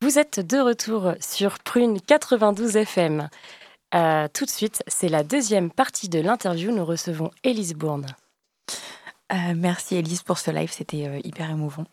Vous 0.00 0.18
êtes 0.18 0.40
de 0.40 0.56
retour 0.56 1.12
sur 1.20 1.58
Prune 1.58 2.00
92 2.00 2.76
FM. 2.76 3.28
Euh, 3.94 4.26
tout 4.32 4.46
de 4.46 4.50
suite, 4.50 4.82
c'est 4.86 5.10
la 5.10 5.22
deuxième 5.22 5.70
partie 5.70 6.08
de 6.08 6.18
l'interview. 6.18 6.72
Nous 6.72 6.86
recevons 6.86 7.30
Élise 7.42 7.74
Bourne. 7.74 8.06
Euh, 9.34 9.54
merci 9.56 9.96
Elise 9.96 10.22
pour 10.22 10.38
ce 10.38 10.50
live, 10.50 10.70
c'était 10.70 11.08
euh, 11.08 11.20
hyper 11.24 11.50
émouvant. 11.50 11.84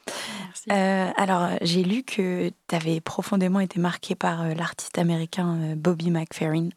Merci. 0.46 0.66
Euh, 0.72 1.10
alors, 1.18 1.50
j'ai 1.62 1.84
lu 1.84 2.04
que 2.04 2.52
tu 2.68 2.76
avais 2.76 3.02
profondément 3.02 3.60
été 3.60 3.80
marqué 3.80 4.16
par 4.16 4.48
l'artiste 4.50 4.98
américain 4.98 5.76
Bobby 5.76 6.12
McFerrin, 6.12 6.70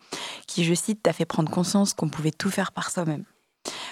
qui, 0.46 0.64
je 0.64 0.74
cite, 0.74 1.02
t'a 1.02 1.12
fait 1.12 1.26
prendre 1.26 1.50
conscience 1.50 1.92
qu'on 1.92 2.08
pouvait 2.08 2.30
tout 2.30 2.50
faire 2.50 2.72
par 2.72 2.90
soi-même. 2.90 3.24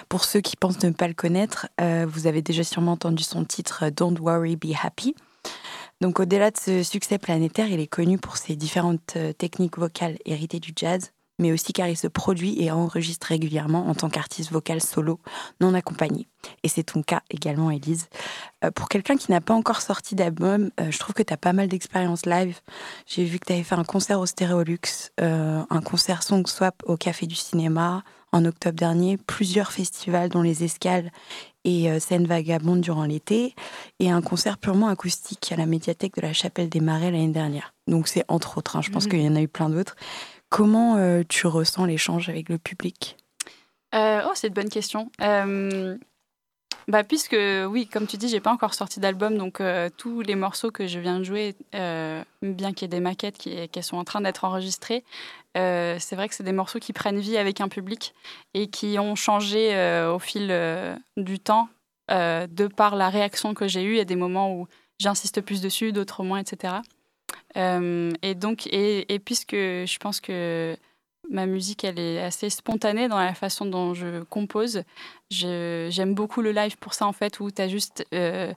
Pour 0.09 0.23
ceux 0.23 0.41
qui 0.41 0.55
pensent 0.55 0.81
ne 0.83 0.91
pas 0.91 1.07
le 1.07 1.13
connaître, 1.13 1.67
vous 1.79 2.27
avez 2.27 2.41
déjà 2.41 2.63
sûrement 2.63 2.93
entendu 2.93 3.23
son 3.23 3.43
titre 3.43 3.89
Don't 3.89 4.19
Worry, 4.19 4.55
Be 4.55 4.73
Happy. 4.81 5.15
Donc, 6.01 6.19
au-delà 6.19 6.51
de 6.51 6.57
ce 6.57 6.83
succès 6.83 7.17
planétaire, 7.17 7.67
il 7.67 7.79
est 7.79 7.87
connu 7.87 8.17
pour 8.17 8.37
ses 8.37 8.55
différentes 8.55 9.17
techniques 9.37 9.77
vocales 9.77 10.17
héritées 10.25 10.59
du 10.59 10.73
jazz, 10.75 11.11
mais 11.39 11.51
aussi 11.51 11.73
car 11.73 11.87
il 11.87 11.97
se 11.97 12.07
produit 12.07 12.61
et 12.61 12.71
enregistre 12.71 13.27
régulièrement 13.27 13.87
en 13.87 13.95
tant 13.95 14.09
qu'artiste 14.09 14.51
vocal 14.51 14.81
solo 14.81 15.19
non 15.61 15.73
accompagné. 15.73 16.27
Et 16.63 16.67
c'est 16.67 16.83
ton 16.83 17.01
cas 17.03 17.21
également, 17.29 17.71
Elise. 17.71 18.07
Euh, 18.63 18.71
pour 18.71 18.89
quelqu'un 18.89 19.15
qui 19.15 19.31
n'a 19.31 19.41
pas 19.41 19.53
encore 19.53 19.81
sorti 19.81 20.13
d'album, 20.15 20.69
euh, 20.79 20.91
je 20.91 20.99
trouve 20.99 21.15
que 21.15 21.23
tu 21.23 21.33
as 21.33 21.37
pas 21.37 21.53
mal 21.53 21.67
d'expérience 21.69 22.25
live. 22.25 22.59
J'ai 23.07 23.23
vu 23.23 23.39
que 23.39 23.45
tu 23.45 23.53
avais 23.53 23.63
fait 23.63 23.75
un 23.75 23.83
concert 23.85 24.19
au 24.19 24.25
Stéréolux, 24.25 24.79
euh, 25.21 25.63
un 25.69 25.81
concert 25.81 26.21
Song 26.23 26.45
Swap 26.47 26.83
au 26.85 26.97
Café 26.97 27.25
du 27.27 27.35
Cinéma, 27.35 28.03
en 28.31 28.45
octobre 28.45 28.75
dernier 28.77 29.17
plusieurs 29.17 29.71
festivals 29.71 30.29
dont 30.29 30.41
les 30.41 30.63
escales 30.63 31.11
et 31.65 31.99
scènes 31.99 32.25
vagabondes 32.25 32.81
durant 32.81 33.05
l'été 33.05 33.53
et 33.99 34.09
un 34.09 34.21
concert 34.23 34.57
purement 34.57 34.87
acoustique 34.87 35.51
à 35.51 35.55
la 35.55 35.67
médiathèque 35.67 36.15
de 36.15 36.21
la 36.21 36.33
Chapelle 36.33 36.67
des 36.67 36.79
Marais 36.79 37.11
l'année 37.11 37.27
dernière. 37.31 37.73
Donc 37.87 38.07
c'est 38.07 38.25
entre 38.27 38.57
autres, 38.57 38.75
hein, 38.75 38.81
je 38.81 38.89
pense 38.89 39.05
Mhm. 39.05 39.09
qu'il 39.11 39.21
y 39.21 39.27
en 39.29 39.35
a 39.35 39.41
eu 39.41 39.47
plein 39.47 39.69
d'autres. 39.69 39.95
Comment 40.53 40.97
euh, 40.97 41.23
tu 41.27 41.47
ressens 41.47 41.85
l'échange 41.85 42.29
avec 42.29 42.47
le 42.47 42.59
public? 42.59 43.17
Euh, 43.95 44.21
oh, 44.27 44.33
c'est 44.35 44.49
une 44.49 44.53
bonne 44.53 44.69
question. 44.69 45.09
Euh, 45.19 45.97
bah, 46.87 47.03
puisque, 47.03 47.35
oui, 47.69 47.87
comme 47.87 48.05
tu 48.05 48.17
dis, 48.17 48.29
j'ai 48.29 48.39
pas 48.39 48.51
encore 48.51 48.75
sorti 48.75 48.99
d'album, 48.99 49.35
donc 49.35 49.63
tous 49.97 50.21
les 50.21 50.35
morceaux 50.35 50.69
que 50.69 50.85
je 50.85 50.99
viens 50.99 51.17
de 51.17 51.23
jouer, 51.23 51.55
bien 51.71 52.71
qu'il 52.73 52.83
y 52.83 52.85
ait 52.85 52.87
des 52.87 52.99
maquettes 52.99 53.39
qui, 53.39 53.67
qui 53.67 53.81
sont 53.81 53.97
en 53.97 54.03
train 54.03 54.21
d'être 54.21 54.43
enregistrées, 54.43 55.03
c'est 55.55 56.15
vrai 56.15 56.29
que 56.29 56.35
c'est 56.35 56.43
des 56.43 56.51
morceaux 56.51 56.77
qui 56.77 56.93
prennent 56.93 57.19
vie 57.19 57.37
avec 57.37 57.59
un 57.59 57.67
public 57.67 58.13
et 58.53 58.67
qui 58.67 58.99
ont 58.99 59.15
changé 59.15 59.75
au 60.07 60.19
fil 60.19 60.55
du 61.17 61.39
temps, 61.39 61.67
de 62.09 62.67
par 62.67 62.95
la 62.95 63.09
réaction 63.09 63.55
que 63.55 63.67
j'ai 63.67 63.81
eue. 63.81 63.93
Il 63.93 63.97
y 63.97 64.01
a 64.01 64.05
des 64.05 64.15
moments 64.15 64.53
où 64.53 64.67
j'insiste 64.99 65.41
plus 65.41 65.61
dessus, 65.61 65.93
d'autres 65.93 66.23
moins, 66.23 66.37
etc. 66.37 66.75
Euh, 67.57 68.11
et 68.21 68.35
donc, 68.35 68.67
et, 68.67 69.19
puisque 69.19 69.55
je 69.55 69.97
pense 69.99 70.19
que 70.19 70.75
ma 71.29 71.45
musique, 71.45 71.83
elle 71.83 71.99
est 71.99 72.21
assez 72.21 72.49
spontanée 72.49 73.07
dans 73.07 73.19
la 73.19 73.33
façon 73.33 73.65
dont 73.65 73.93
je 73.93 74.23
compose. 74.23 74.83
J'aime 75.29 76.13
beaucoup 76.13 76.41
le 76.41 76.51
live 76.51 76.77
pour 76.77 76.93
ça, 76.93 77.07
en 77.07 77.13
fait, 77.13 77.39
où 77.39 77.49
tu 77.49 77.61
as 77.61 77.67
juste 77.67 78.05
euh, 78.13 78.53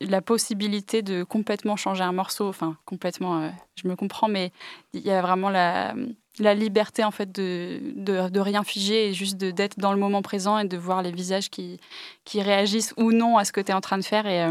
la 0.00 0.22
possibilité 0.22 1.02
de 1.02 1.24
complètement 1.24 1.76
changer 1.76 2.04
un 2.04 2.12
morceau. 2.12 2.48
Enfin, 2.48 2.76
complètement, 2.84 3.42
euh, 3.42 3.48
je 3.76 3.88
me 3.88 3.96
comprends, 3.96 4.28
mais 4.28 4.50
il 4.92 5.02
y 5.02 5.10
a 5.10 5.20
vraiment 5.20 5.50
la, 5.50 5.94
liberté, 6.38 7.04
en 7.04 7.10
fait, 7.10 7.30
de, 7.32 7.80
de, 7.96 8.40
rien 8.40 8.64
figer 8.64 9.08
et 9.08 9.14
juste 9.14 9.36
d'être 9.36 9.78
dans 9.78 9.92
le 9.92 9.98
moment 9.98 10.22
présent 10.22 10.58
et 10.58 10.66
de 10.66 10.76
voir 10.76 11.02
les 11.02 11.12
visages 11.12 11.50
qui, 11.50 11.78
qui 12.24 12.42
réagissent 12.42 12.94
ou 12.96 13.12
non 13.12 13.36
à 13.36 13.44
ce 13.44 13.52
que 13.52 13.60
tu 13.60 13.70
es 13.70 13.74
en 13.74 13.80
train 13.80 13.98
de 13.98 14.04
faire. 14.04 14.26
Et 14.26 14.46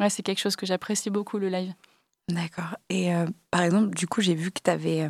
ouais, 0.00 0.10
c'est 0.10 0.22
quelque 0.22 0.40
chose 0.40 0.56
que 0.56 0.66
j'apprécie 0.66 1.10
beaucoup, 1.10 1.38
le 1.38 1.48
live. 1.48 1.72
D'accord. 2.30 2.76
Et 2.88 3.14
euh, 3.14 3.26
par 3.50 3.62
exemple, 3.62 3.94
du 3.94 4.06
coup, 4.06 4.20
j'ai 4.20 4.34
vu 4.34 4.50
que 4.50 4.60
tu 4.62 4.70
avais. 4.70 5.08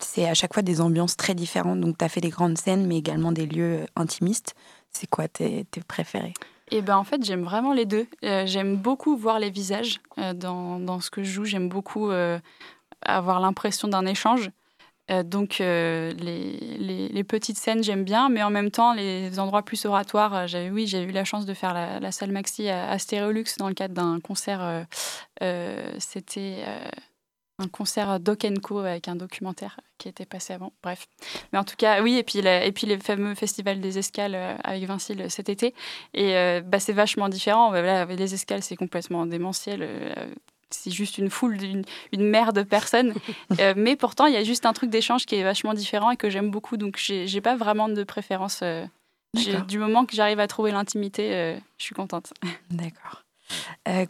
c'est 0.00 0.28
à 0.28 0.34
chaque 0.34 0.54
fois 0.54 0.62
des 0.62 0.80
ambiances 0.80 1.16
très 1.16 1.34
différentes. 1.34 1.80
Donc, 1.80 1.98
tu 1.98 2.04
as 2.04 2.08
fait 2.08 2.20
des 2.20 2.30
grandes 2.30 2.58
scènes, 2.58 2.86
mais 2.86 2.96
également 2.98 3.32
des 3.32 3.46
lieux 3.46 3.80
euh, 3.80 3.86
intimistes. 3.96 4.54
C'est 4.90 5.08
quoi 5.08 5.28
tes, 5.28 5.66
préférés? 5.88 6.34
Et 6.70 6.80
ben 6.80 6.96
en 6.96 7.04
fait, 7.04 7.22
j'aime 7.24 7.42
vraiment 7.42 7.72
les 7.72 7.84
deux. 7.84 8.06
Euh, 8.24 8.46
j'aime 8.46 8.76
beaucoup 8.76 9.16
voir 9.16 9.38
les 9.38 9.50
visages 9.50 10.00
euh, 10.18 10.32
dans, 10.32 10.78
dans 10.78 11.00
ce 11.00 11.10
que 11.10 11.22
je 11.22 11.30
joue. 11.30 11.44
J'aime 11.44 11.68
beaucoup 11.68 12.10
euh, 12.10 12.38
avoir 13.02 13.40
l'impression 13.40 13.88
d'un 13.88 14.06
échange. 14.06 14.50
Euh, 15.10 15.22
donc 15.22 15.60
euh, 15.60 16.12
les, 16.14 17.08
les, 17.08 17.24
petites 17.24 17.58
scènes, 17.58 17.82
j'aime 17.82 18.04
bien, 18.04 18.28
mais 18.30 18.42
en 18.42 18.50
même 18.50 18.70
temps, 18.70 18.94
les 18.94 19.38
endroits 19.38 19.62
plus 19.62 19.84
oratoires, 19.84 20.34
euh, 20.34 20.70
oui, 20.70 20.86
j'ai 20.86 21.02
eu 21.02 21.10
la 21.10 21.24
chance 21.24 21.44
de 21.44 21.52
faire 21.52 21.74
la, 21.74 22.12
salle 22.12 22.32
Maxi 22.32 22.68
à, 22.68 22.90
à 22.90 22.98
Stéréolux 22.98 23.44
dans 23.58 23.68
le 23.68 23.74
cadre 23.74 23.94
d'un 23.94 24.20
concert. 24.20 24.86
c'était 25.98 26.64
un 27.58 27.68
concert 27.68 28.18
Doc 28.18 28.46
Co 28.62 28.78
avec 28.78 29.06
un 29.08 29.14
documentaire 29.16 29.78
qui 29.98 30.08
était 30.08 30.26
passé 30.26 30.54
avant. 30.54 30.72
Bref. 30.82 31.06
Mais 31.52 31.58
en 31.58 31.64
tout 31.64 31.76
cas, 31.76 32.02
oui, 32.02 32.16
et 32.16 32.22
puis, 32.24 32.42
la- 32.42 32.64
et 32.64 32.72
puis 32.72 32.86
les 32.86 32.98
fameux 32.98 33.34
festivals 33.34 33.80
des 33.80 33.98
escales 33.98 34.34
avec 34.64 34.84
Vincile 34.84 35.22
euh, 35.22 35.28
cet 35.28 35.48
été. 35.48 35.74
Et 36.14 36.60
bah, 36.62 36.80
c'est 36.80 36.92
vachement 36.92 37.28
différent. 37.28 37.70
Là, 37.72 38.06
les 38.06 38.34
escales, 38.34 38.62
c'est 38.62 38.76
complètement 38.76 39.26
démentiel. 39.26 39.82
C'est 40.74 40.90
juste 40.90 41.18
une 41.18 41.30
foule, 41.30 41.62
une, 41.62 41.84
une 42.12 42.24
mer 42.28 42.52
de 42.52 42.62
personnes. 42.62 43.14
Euh, 43.60 43.74
mais 43.76 43.94
pourtant, 43.94 44.26
il 44.26 44.34
y 44.34 44.36
a 44.36 44.42
juste 44.42 44.66
un 44.66 44.72
truc 44.72 44.90
d'échange 44.90 45.26
qui 45.26 45.36
est 45.36 45.44
vachement 45.44 45.74
différent 45.74 46.10
et 46.10 46.16
que 46.16 46.28
j'aime 46.28 46.50
beaucoup. 46.50 46.76
Donc, 46.76 46.96
j'ai 46.98 47.40
pas 47.40 47.56
vraiment 47.56 47.88
de 47.88 48.02
préférence. 48.02 48.60
euh, 48.62 48.84
du 49.68 49.78
moment 49.78 50.06
que 50.06 50.14
j'arrive 50.16 50.40
à 50.40 50.46
trouver 50.48 50.72
l'intimité, 50.72 51.34
euh, 51.34 51.56
je 51.78 51.84
suis 51.84 51.94
contente. 51.94 52.32
D'accord. 52.70 53.22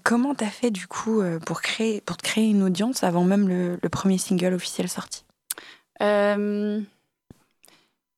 Comment 0.03 0.35
t'as 0.35 0.47
fait 0.47 0.71
du 0.71 0.87
coup 0.87 1.23
pour, 1.45 1.61
créer, 1.61 2.01
pour 2.01 2.17
te 2.17 2.23
créer 2.23 2.49
une 2.49 2.63
audience 2.63 3.03
avant 3.03 3.25
même 3.25 3.49
le, 3.49 3.79
le 3.83 3.89
premier 3.89 4.17
single 4.17 4.55
officiel 4.55 4.89
sorti? 4.89 5.25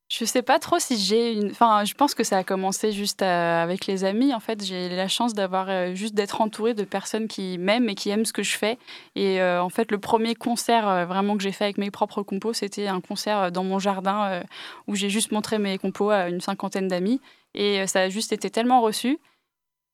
Je 0.09 0.25
sais 0.25 0.43
pas 0.43 0.59
trop 0.61 0.79
si 0.79 0.97
j'ai 0.99 1.33
une. 1.33 1.51
Enfin, 1.51 1.85
je 1.85 1.95
pense 1.95 2.15
que 2.15 2.23
ça 2.23 2.39
a 2.39 2.45
commencé 2.45 2.93
juste 2.93 3.23
à- 3.23 3.63
avec 3.63 3.87
les 3.87 4.05
amis. 4.05 4.33
En 4.35 4.41
fait, 4.41 4.65
j'ai 4.65 4.89
la 4.89 5.09
chance 5.09 5.35
d'avoir 5.35 5.69
euh, 5.69 5.95
juste 5.95 6.15
d'être 6.15 6.41
entourée 6.41 6.75
de 6.75 6.85
personnes 6.85 7.27
qui 7.27 7.59
m'aiment 7.59 7.89
et 7.89 7.95
qui 7.97 8.11
aiment 8.11 8.25
ce 8.25 8.33
que 8.33 8.45
je 8.45 8.57
fais. 8.57 8.79
Et 9.17 9.41
euh, 9.41 9.61
en 9.63 9.69
fait, 9.69 9.91
le 9.91 9.99
premier 9.99 10.35
concert 10.37 10.89
euh, 10.89 11.07
vraiment 11.07 11.37
que 11.37 11.43
j'ai 11.43 11.51
fait 11.53 11.65
avec 11.65 11.79
mes 11.79 11.91
propres 11.91 12.23
compos, 12.23 12.53
c'était 12.53 12.87
un 12.87 13.01
concert 13.01 13.39
euh, 13.39 13.51
dans 13.51 13.65
mon 13.65 13.81
jardin 13.81 14.25
euh, 14.31 14.43
où 14.87 14.95
j'ai 14.95 15.11
juste 15.11 15.33
montré 15.33 15.59
mes 15.59 15.77
compos 15.77 16.11
à 16.11 16.29
une 16.29 16.41
cinquantaine 16.41 16.87
d'amis. 16.87 17.21
Et 17.55 17.81
euh, 17.81 17.87
ça 17.89 18.03
a 18.03 18.09
juste 18.09 18.33
été 18.33 18.49
tellement 18.49 18.81
reçu 18.83 19.19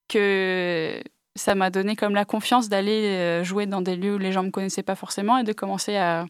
que 0.09 1.01
ça 1.35 1.55
m'a 1.55 1.69
donné 1.71 1.95
comme 1.95 2.13
la 2.13 2.25
confiance 2.25 2.69
d'aller 2.69 3.07
euh, 3.07 3.43
jouer 3.43 3.65
dans 3.65 3.81
des 3.81 3.95
lieux 3.95 4.15
où 4.15 4.19
les 4.19 4.31
gens 4.31 4.43
me 4.43 4.51
connaissaient 4.51 4.83
pas 4.83 4.95
forcément 4.95 5.39
et 5.39 5.43
de 5.43 5.53
commencer 5.53 5.95
à 5.95 6.25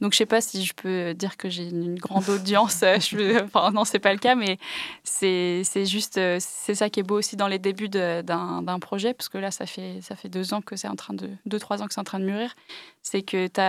donc 0.00 0.12
je 0.12 0.18
sais 0.18 0.26
pas 0.26 0.40
si 0.40 0.64
je 0.64 0.72
peux 0.72 1.14
dire 1.14 1.36
que 1.36 1.48
j'ai 1.48 1.68
une 1.68 1.98
grande 1.98 2.28
audience. 2.28 2.82
euh, 2.82 2.98
je, 3.00 3.42
enfin 3.44 3.70
non, 3.70 3.84
c'est 3.84 3.98
pas 3.98 4.12
le 4.12 4.18
cas, 4.18 4.34
mais 4.34 4.58
c'est 5.04 5.62
juste 5.84 6.18
euh, 6.18 6.38
c'est 6.40 6.74
ça 6.74 6.88
qui 6.88 7.00
est 7.00 7.02
beau 7.04 7.18
aussi 7.18 7.36
dans 7.36 7.48
les 7.48 7.58
débuts 7.58 7.88
d'un 7.88 8.78
projet, 8.80 9.14
parce 9.14 9.28
que 9.28 9.38
là 9.38 9.50
ça 9.50 9.66
fait 9.66 10.00
ça 10.02 10.16
fait 10.16 10.28
deux 10.28 10.54
ans 10.54 10.62
que 10.62 10.76
c'est 10.76 10.88
en 10.88 10.96
train 10.96 11.14
de 11.14 11.30
deux 11.46 11.58
trois 11.58 11.82
ans 11.82 11.86
que 11.86 11.94
c'est 11.94 12.00
en 12.00 12.04
train 12.04 12.20
de 12.20 12.24
mûrir. 12.24 12.54
C'est 13.02 13.22
que 13.22 13.46
t'es 13.46 13.60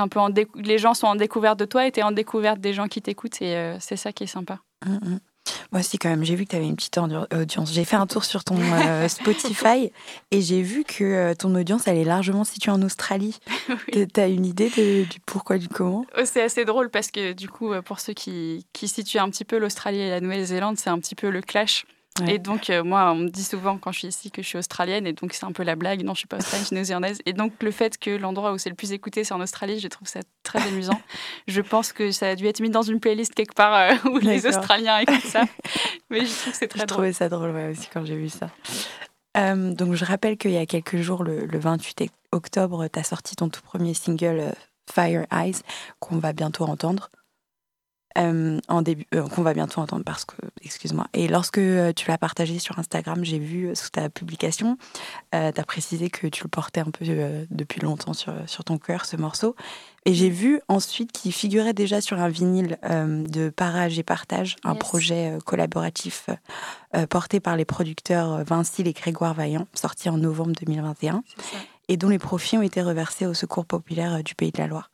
un 0.00 0.08
peu 0.08 0.20
les 0.56 0.78
gens 0.78 0.94
sont 0.94 1.06
en 1.06 1.16
découverte 1.16 1.58
de 1.58 1.64
toi 1.64 1.86
et 1.86 1.92
t'es 1.92 2.02
en 2.02 2.12
découverte 2.12 2.60
des 2.60 2.72
gens 2.72 2.88
qui 2.88 3.02
t'écoutent 3.02 3.40
et 3.42 3.56
euh, 3.56 3.76
c'est 3.80 3.96
ça 3.96 4.12
qui 4.12 4.24
est 4.24 4.28
sympa. 4.28 4.60
Hum, 4.86 5.00
hum. 5.02 5.20
Moi 5.72 5.80
aussi, 5.80 5.98
quand 5.98 6.08
même, 6.08 6.24
j'ai 6.24 6.34
vu 6.34 6.44
que 6.46 6.50
tu 6.50 6.56
avais 6.56 6.66
une 6.66 6.74
petite 6.76 6.96
audi- 6.98 7.14
audience. 7.32 7.72
J'ai 7.72 7.84
fait 7.84 7.96
un 7.96 8.06
tour 8.06 8.24
sur 8.24 8.42
ton 8.42 8.56
euh, 8.60 9.06
Spotify 9.08 9.92
et 10.32 10.40
j'ai 10.40 10.62
vu 10.62 10.82
que 10.84 11.04
euh, 11.04 11.34
ton 11.34 11.54
audience, 11.54 11.86
elle 11.86 11.96
est 11.98 12.04
largement 12.04 12.44
située 12.44 12.72
en 12.72 12.82
Australie. 12.82 13.38
Oui. 13.94 14.08
Tu 14.12 14.20
as 14.20 14.26
une 14.26 14.44
idée 14.46 14.68
de- 14.70 15.04
du 15.04 15.20
pourquoi, 15.24 15.58
du 15.58 15.68
comment? 15.68 16.04
Oh, 16.18 16.22
C'est 16.24 16.42
assez 16.42 16.64
drôle 16.64 16.90
parce 16.90 17.10
que 17.10 17.32
du 17.32 17.48
coup, 17.48 17.72
euh, 17.72 17.82
pour 17.82 18.00
ceux 18.00 18.12
qui, 18.14 18.66
qui 18.72 18.88
situent 18.88 19.18
un 19.18 19.30
petit 19.30 19.44
peu 19.44 19.58
l'Australie 19.58 20.00
et 20.00 20.10
la 20.10 20.20
Nouvelle-Zélande, 20.20 20.76
c'est 20.78 20.90
un 20.90 20.98
petit 20.98 21.14
peu 21.14 21.30
le 21.30 21.40
clash. 21.40 21.84
Ouais. 22.20 22.34
Et 22.34 22.38
donc, 22.38 22.68
euh, 22.70 22.82
moi, 22.82 23.12
on 23.12 23.14
me 23.14 23.28
dit 23.28 23.44
souvent 23.44 23.78
quand 23.78 23.92
je 23.92 24.00
suis 24.00 24.08
ici 24.08 24.30
que 24.30 24.42
je 24.42 24.46
suis 24.48 24.58
australienne, 24.58 25.06
et 25.06 25.12
donc 25.12 25.32
c'est 25.32 25.46
un 25.46 25.52
peu 25.52 25.62
la 25.62 25.76
blague. 25.76 26.02
Non, 26.02 26.12
je 26.14 26.18
suis 26.18 26.26
pas 26.26 26.38
australienne, 26.38 26.62
je 26.64 26.66
suis 26.66 26.74
néo-zélandaise. 26.76 27.20
Et 27.24 27.32
donc, 27.32 27.52
le 27.62 27.70
fait 27.70 27.96
que 27.98 28.10
l'endroit 28.10 28.52
où 28.52 28.58
c'est 28.58 28.68
le 28.68 28.74
plus 28.74 28.92
écouté, 28.92 29.22
c'est 29.24 29.32
en 29.32 29.40
Australie, 29.40 29.78
je 29.78 29.88
trouve 29.88 30.08
ça 30.08 30.20
très 30.42 30.60
amusant. 30.66 31.00
je 31.46 31.60
pense 31.60 31.92
que 31.92 32.10
ça 32.10 32.30
a 32.30 32.34
dû 32.34 32.46
être 32.46 32.60
mis 32.60 32.68
dans 32.68 32.82
une 32.82 33.00
playlist 33.00 33.34
quelque 33.34 33.54
part 33.54 33.74
euh, 33.74 34.10
où 34.10 34.18
les. 34.18 34.46
Australiens 34.46 34.98
écoutent 34.98 35.24
ça. 35.24 35.44
Mais 36.10 36.26
je 36.26 36.32
trouve 36.32 36.52
que 36.52 36.58
c'est 36.58 36.68
très 36.68 36.80
Je 36.80 36.86
drôle. 36.86 36.96
trouvais 36.96 37.12
ça 37.12 37.28
drôle 37.28 37.50
ouais, 37.52 37.68
aussi 37.70 37.88
quand 37.92 38.04
j'ai 38.04 38.16
vu 38.16 38.28
ça. 38.28 38.50
Euh, 39.36 39.72
donc, 39.72 39.94
je 39.94 40.04
rappelle 40.04 40.36
qu'il 40.36 40.50
y 40.50 40.56
a 40.58 40.66
quelques 40.66 40.96
jours, 40.96 41.22
le, 41.22 41.46
le 41.46 41.58
28 41.58 42.10
octobre, 42.32 42.86
tu 42.88 42.98
as 42.98 43.04
sorti 43.04 43.36
ton 43.36 43.48
tout 43.48 43.62
premier 43.62 43.94
single 43.94 44.52
Fire 44.92 45.26
Eyes, 45.32 45.56
qu'on 46.00 46.18
va 46.18 46.32
bientôt 46.32 46.64
entendre. 46.64 47.08
Euh, 48.18 48.58
en 48.66 48.82
début, 48.82 49.06
euh, 49.14 49.22
qu'on 49.28 49.42
va 49.42 49.54
bientôt 49.54 49.80
entendre 49.80 50.02
parce 50.04 50.24
que, 50.24 50.34
excuse-moi. 50.64 51.06
Et 51.12 51.28
lorsque 51.28 51.58
euh, 51.58 51.92
tu 51.92 52.08
l'as 52.08 52.18
partagé 52.18 52.58
sur 52.58 52.76
Instagram, 52.78 53.24
j'ai 53.24 53.38
vu 53.38 53.70
sous 53.76 53.90
ta 53.90 54.08
publication, 54.10 54.76
tu 55.32 55.38
as 55.38 55.52
précisé 55.64 56.10
que 56.10 56.26
tu 56.26 56.42
le 56.42 56.48
portais 56.48 56.80
un 56.80 56.90
peu 56.90 57.04
depuis 57.50 57.80
longtemps 57.80 58.12
sur, 58.12 58.32
sur 58.46 58.64
ton 58.64 58.78
cœur, 58.78 59.04
ce 59.04 59.16
morceau. 59.16 59.54
Et 60.06 60.14
j'ai 60.14 60.28
vu 60.30 60.60
ensuite 60.68 61.12
qu'il 61.12 61.32
figurait 61.32 61.72
déjà 61.72 62.00
sur 62.00 62.18
un 62.18 62.28
vinyle 62.28 62.78
de 62.82 63.48
Parage 63.50 63.98
et 63.98 64.02
Partage, 64.02 64.56
un 64.64 64.70
Yes. 64.72 64.78
projet 64.80 65.38
collaboratif 65.44 66.30
porté 67.10 67.38
par 67.38 67.56
les 67.56 67.64
producteurs 67.64 68.42
Vincile 68.44 68.88
et 68.88 68.92
Grégoire 68.92 69.34
Vaillant, 69.34 69.66
sorti 69.74 70.08
en 70.08 70.16
novembre 70.16 70.52
2021, 70.60 71.22
C'est 71.36 71.42
ça. 71.42 71.56
et 71.88 71.96
dont 71.96 72.08
les 72.08 72.18
profits 72.18 72.58
ont 72.58 72.62
été 72.62 72.82
reversés 72.82 73.26
au 73.26 73.34
Secours 73.34 73.66
populaire 73.66 74.24
du 74.24 74.34
Pays 74.34 74.50
de 74.50 74.58
la 74.58 74.66
Loire. 74.66 74.90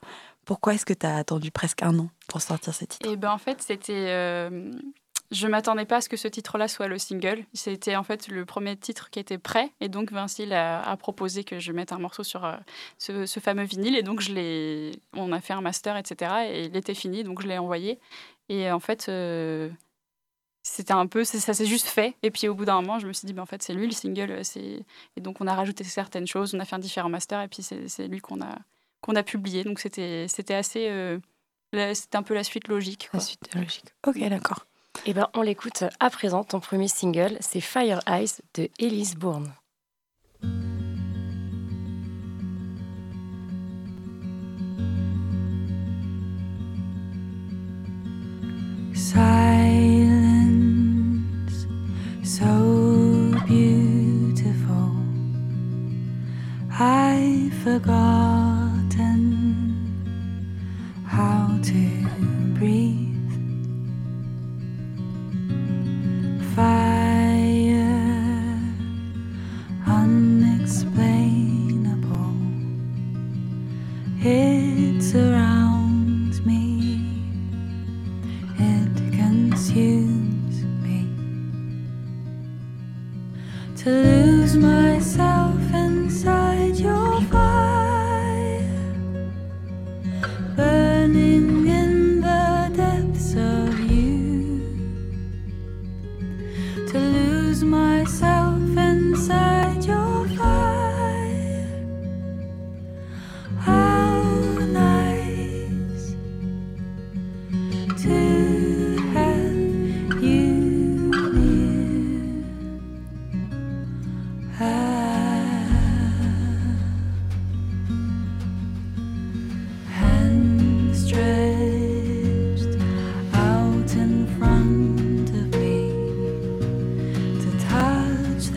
Pourquoi 0.47 0.75
est-ce 0.75 0.87
que 0.87 0.95
tu 0.95 1.05
as 1.05 1.17
attendu 1.17 1.51
presque 1.51 1.83
un 1.83 1.99
an 1.99 2.09
pour 2.29 2.41
sortir 2.41 2.73
ce 2.73 2.85
titre 2.87 3.07
Et 3.07 3.17
ben 3.17 3.33
en 3.33 3.39
fait, 3.39 3.61
c'était. 3.61 4.07
euh, 4.09 4.71
je 5.33 5.49
m'attendais 5.49 5.85
pas 5.85 5.97
à 5.97 6.01
ce 6.01 6.09
que 6.09 6.17
ce 6.17 6.29
titre-là 6.29 6.69
soit 6.69 6.87
le 6.87 6.99
single. 6.99 7.45
C'était 7.53 7.97
en 7.97 8.05
fait 8.05 8.29
le 8.29 8.45
premier 8.45 8.77
titre 8.77 9.11
qui 9.11 9.19
était 9.19 9.39
prêt. 9.39 9.73
Et 9.81 9.89
donc 9.89 10.13
Vincile 10.13 10.53
a, 10.53 10.97
proposé 10.97 11.43
que 11.43 11.59
je 11.59 11.73
mette 11.73 11.91
un 11.93 11.99
morceau 11.99 12.23
sur 12.23 12.45
euh, 12.45 12.57
ce, 12.99 13.41
fameux 13.41 13.65
vinyle. 13.65 13.97
Et 13.97 14.03
donc. 14.03 14.23
On 15.15 15.33
a 15.33 15.41
fait 15.41 15.53
un 15.53 15.61
master, 15.61 15.97
etc. 15.97 16.31
Et 16.49 16.65
il 16.67 16.77
était 16.77 16.95
fini, 16.95 17.25
donc 17.25 17.43
je 17.43 17.49
l'ai 17.49 17.59
envoyé. 17.59 17.99
Et 18.49 18.71
en 18.71 18.81
fait. 18.81 19.09
euh, 19.09 19.69
c'était 20.63 20.93
un 20.95 21.07
peu, 21.07 21.23
ça 21.23 21.55
s'est 21.55 21.65
juste 21.65 21.87
fait. 21.87 22.17
Et 22.25 22.33
puis 22.33 22.49
au 22.49 22.55
bout 22.55 22.65
d'un 22.65 22.81
moment, 22.81 22.99
je 22.99 23.07
me 23.07 23.13
suis 23.13 23.25
dit, 23.27 23.33
ben, 23.33 23.43
en 23.43 23.47
fait, 23.47 23.63
c'est 23.63 23.73
lui 23.73 23.87
le 23.87 23.93
single. 23.93 24.33
euh, 24.33 24.43
Et 25.17 25.21
donc 25.21 25.41
on 25.41 25.47
a 25.47 25.55
rajouté 25.55 25.85
certaines 25.85 26.27
choses, 26.27 26.55
on 26.55 26.59
a 26.61 26.65
fait 26.65 26.75
un 26.75 26.81
différent 26.81 27.09
master, 27.09 27.41
et 27.41 27.47
puis 27.47 27.63
c'est 27.63 28.09
lui 28.09 28.21
qu'on 28.21 28.41
a, 28.41 28.59
a 29.15 29.23
publié. 29.23 29.65
Donc 29.65 29.79
c'était 29.79 30.27
assez. 30.55 30.89
Euh, 30.89 31.19
c'était 31.95 32.17
un 32.17 32.23
peu 32.23 32.35
la 32.35 32.45
suite 32.45 32.69
logique. 32.69 33.09
La 33.13 33.21
suite 33.21 33.55
logique. 33.55 33.95
Ok, 34.07 34.19
d'accord. 34.19 34.67
Eh 35.05 35.13
ben, 35.13 35.29
on 35.35 35.43
l'écoute 35.43 35.85
à 36.01 36.11
présent. 36.11 36.43
Ton 36.43 36.61
premier 36.61 36.89
single, 36.89 37.37
c'est 37.41 37.61
Fire 37.61 38.01
Eyes 38.07 38.41
de 38.55 38.69
Elise 38.79 39.15
Bourne. 39.17 39.53
Silence, 48.95 49.27
so 52.25 52.47
beautiful. 53.47 54.93
I 56.71 57.51
forgot. 57.63 58.46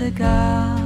cigar. 0.09 0.78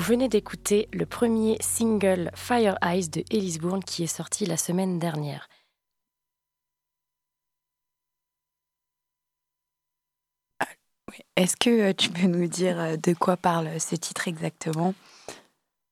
Vous 0.00 0.06
venez 0.06 0.30
d'écouter 0.30 0.88
le 0.94 1.04
premier 1.04 1.58
single 1.60 2.30
Fire 2.34 2.78
Eyes 2.80 3.10
de 3.10 3.22
Elise 3.30 3.58
Bourne 3.58 3.84
qui 3.84 4.02
est 4.02 4.06
sorti 4.06 4.46
la 4.46 4.56
semaine 4.56 4.98
dernière. 4.98 5.46
Est-ce 11.36 11.54
que 11.54 11.90
euh, 11.90 11.92
tu 11.92 12.08
peux 12.08 12.28
nous 12.28 12.48
dire 12.48 12.80
euh, 12.80 12.96
de 12.96 13.12
quoi 13.12 13.36
parle 13.36 13.78
ce 13.78 13.94
titre 13.94 14.26
exactement? 14.26 14.94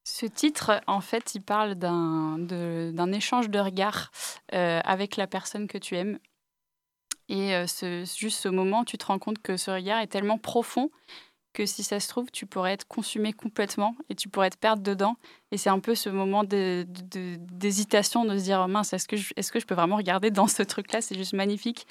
Ce 0.04 0.24
titre, 0.24 0.80
en 0.86 1.02
fait, 1.02 1.34
il 1.34 1.42
parle 1.42 1.74
d'un 1.74 3.12
échange 3.12 3.50
de 3.50 3.58
regards 3.58 4.10
euh, 4.54 4.80
avec 4.84 5.18
la 5.18 5.26
personne 5.26 5.68
que 5.68 5.76
tu 5.76 5.96
aimes. 5.98 6.18
Et 7.28 7.54
euh, 7.54 7.66
ce, 7.66 8.04
juste 8.16 8.40
ce 8.40 8.48
moment, 8.48 8.84
tu 8.84 8.96
te 8.96 9.04
rends 9.04 9.18
compte 9.18 9.40
que 9.42 9.56
ce 9.56 9.70
regard 9.70 10.00
est 10.00 10.06
tellement 10.06 10.38
profond 10.38 10.90
que 11.58 11.66
si 11.66 11.82
ça 11.82 11.98
se 11.98 12.06
trouve, 12.06 12.30
tu 12.30 12.46
pourrais 12.46 12.72
être 12.72 12.86
consumé 12.86 13.32
complètement 13.32 13.96
et 14.08 14.14
tu 14.14 14.28
pourrais 14.28 14.50
te 14.50 14.56
perdre 14.56 14.80
dedans. 14.80 15.16
Et 15.50 15.56
c'est 15.56 15.70
un 15.70 15.80
peu 15.80 15.96
ce 15.96 16.08
moment 16.08 16.44
de- 16.44 16.86
de- 16.88 17.34
d'hésitation 17.34 18.24
de, 18.24 18.38
se 18.38 18.44
dire 18.44 18.62
oh 18.64 18.68
mince, 18.68 18.92
est-ce 18.92 19.08
que, 19.08 19.16
je, 19.16 19.32
est-ce 19.34 19.50
que 19.50 19.58
je 19.58 19.66
peux 19.66 19.74
vraiment 19.74 19.96
regarder 19.96 20.30
dans 20.30 20.46
ce 20.46 20.62
truc-là? 20.62 21.00
C'est 21.00 21.16
juste 21.16 21.32
magnifique. 21.32 21.88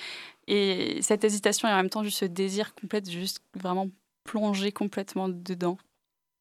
Et 0.47 1.01
cette 1.01 1.26
hésitation 1.26 1.68
et 1.68 1.72
en 1.74 1.76
même 1.76 1.89
temps 1.89 2.01
juste 2.01 2.20
ce 2.20 2.26
désir 2.26 2.74
complet 2.76 3.01
de 3.01 3.11
juste 3.11 3.41
vraiment 3.55 3.89
plonger 4.24 4.72
complètement 4.72 5.28
dedans. 5.28 5.78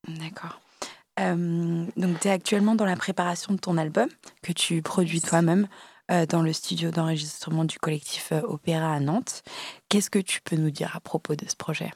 D'accord. 0.07 0.61
Euh, 1.19 1.85
donc, 1.97 2.21
tu 2.21 2.29
es 2.29 2.31
actuellement 2.31 2.77
dans 2.77 2.85
la 2.85 2.95
préparation 2.95 3.55
de 3.55 3.59
ton 3.59 3.77
album 3.77 4.09
que 4.43 4.53
tu 4.53 4.83
produis 4.83 5.21
toi-même 5.21 5.67
euh, 6.13 6.27
dans 6.27 6.43
le 6.43 6.53
studio 6.53 6.93
d'enregistrement 6.93 7.65
du 7.65 7.81
collectif 7.81 8.31
euh, 8.31 8.43
Opéra 8.43 8.93
à 8.95 9.01
Nantes. 9.01 9.43
Qu'est-ce 9.89 10.11
que 10.11 10.21
tu 10.21 10.41
peux 10.43 10.55
nous 10.55 10.71
dire 10.71 10.95
à 10.95 11.01
propos 11.01 11.35
de 11.35 11.49
ce 11.49 11.57
projet? 11.57 11.91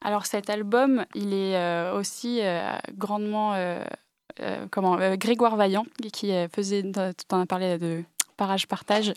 Alors 0.00 0.26
cet 0.26 0.48
album, 0.50 1.04
il 1.14 1.34
est 1.34 1.56
euh, 1.56 1.98
aussi 1.98 2.40
euh, 2.42 2.70
grandement... 2.96 3.54
euh, 3.54 3.84
comment 4.70 4.96
Grégoire 5.16 5.56
Vaillant, 5.56 5.84
qui 6.12 6.32
faisait... 6.52 6.82
Tu 6.82 7.34
en 7.34 7.40
as 7.40 7.46
parlé 7.46 7.76
de 7.78 8.04
Parage 8.36 8.68
Partage, 8.68 9.14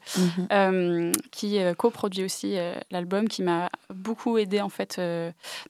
euh, 0.51 1.11
qui 1.32 1.59
coproduit 1.77 2.23
aussi 2.23 2.55
l'album, 2.89 3.27
qui 3.27 3.43
m'a 3.43 3.69
beaucoup 3.93 4.39
aidé 4.39 4.61
en 4.61 4.69
fait 4.69 4.99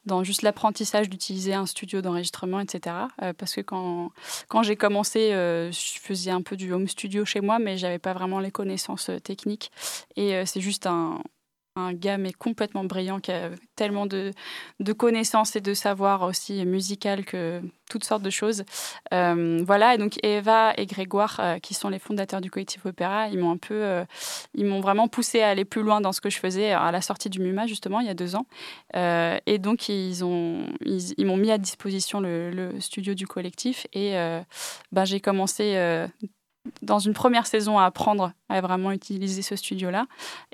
dans 0.06 0.24
juste 0.24 0.44
l'apprentissage 0.44 1.10
d'utiliser 1.10 1.54
un 1.54 1.66
studio 1.66 2.02
d'enregistrement, 2.02 2.62
etc. 2.62 2.96
Parce 3.38 3.56
que 3.56 3.60
quand, 3.60 4.12
quand 4.48 4.64
j'ai 4.64 4.78
commencé, 4.78 5.32
je 5.32 6.00
faisais 6.00 6.32
un 6.32 6.42
peu 6.42 6.56
du 6.56 6.72
home 6.72 6.88
studio 6.88 7.26
chez 7.26 7.42
moi, 7.42 7.60
mais 7.60 7.78
j'avais 7.78 8.00
pas 8.00 8.14
vraiment 8.14 8.40
les 8.40 8.52
connaissances 8.52 9.12
techniques. 9.26 9.70
Et 10.16 10.46
c'est 10.46 10.62
juste 10.62 10.88
un, 10.88 11.22
un 11.76 11.94
gars 11.94 12.18
mais 12.18 12.34
complètement 12.34 12.84
brillant 12.84 13.20
qui 13.20 13.32
a 13.32 13.50
tellement 13.76 14.06
de, 14.06 14.34
connaissances 14.98 15.56
et 15.56 15.62
de 15.62 15.74
savoir 15.74 16.24
aussi 16.24 16.66
musical 16.66 17.24
que 17.24 17.62
toutes 17.90 18.04
sortes 18.04 18.24
de 18.24 18.30
choses. 18.30 18.64
Euh, 19.14 19.64
voilà, 19.66 19.96
et 19.96 19.98
donc 19.98 20.18
Eva 20.24 20.74
et 20.78 20.86
Grégoire, 20.86 21.40
euh, 21.40 21.60
qui 21.60 21.74
sont 21.74 21.90
les 21.90 22.00
fondateurs 22.00 22.42
du 22.42 22.50
collectif 22.50 22.86
Opéra, 22.86 23.28
ils 23.30 23.38
m'ont 23.38 23.52
un 23.52 23.58
peu, 23.58 23.74
euh, 23.74 24.06
ils 24.54 24.66
m'ont 24.66 24.82
vraiment 24.82 25.08
poussé 25.08 25.42
à 25.42 25.50
aller 25.50 25.66
plus 25.66 25.82
loin 25.82 26.02
dans 26.02 26.12
ce 26.12 26.22
que 26.22 26.30
je 26.30 26.40
faisais 26.40 26.72
à 26.72 26.92
la 26.92 27.02
sortie 27.02 27.30
du 27.30 27.40
MUMA 27.40 27.68
justement 27.68 28.00
il 28.02 28.08
y 28.08 28.10
a 28.10 28.14
deux 28.14 28.36
ans. 28.36 28.46
Et 28.94 29.58
donc 29.58 29.90
ils 29.90 30.24
ont, 30.24 30.66
ils, 30.82 31.26
m'ont 31.26 31.38
mis 31.38 31.52
à 31.52 31.58
disposition 31.58 32.20
le, 32.20 32.52
le 32.52 32.80
studio 32.80 33.14
du 33.14 33.28
collectif 33.28 33.88
et 33.94 34.14
ben, 34.92 35.06
j'ai 35.06 35.20
commencé 35.20 35.76
dans 36.82 37.00
une 37.00 37.14
première 37.14 37.48
saison 37.48 37.80
à 37.80 37.86
apprendre 37.86 38.34
à 38.50 38.60
vraiment 38.60 38.92
utiliser 38.92 39.42
ce 39.42 39.56
studio-là. 39.56 40.08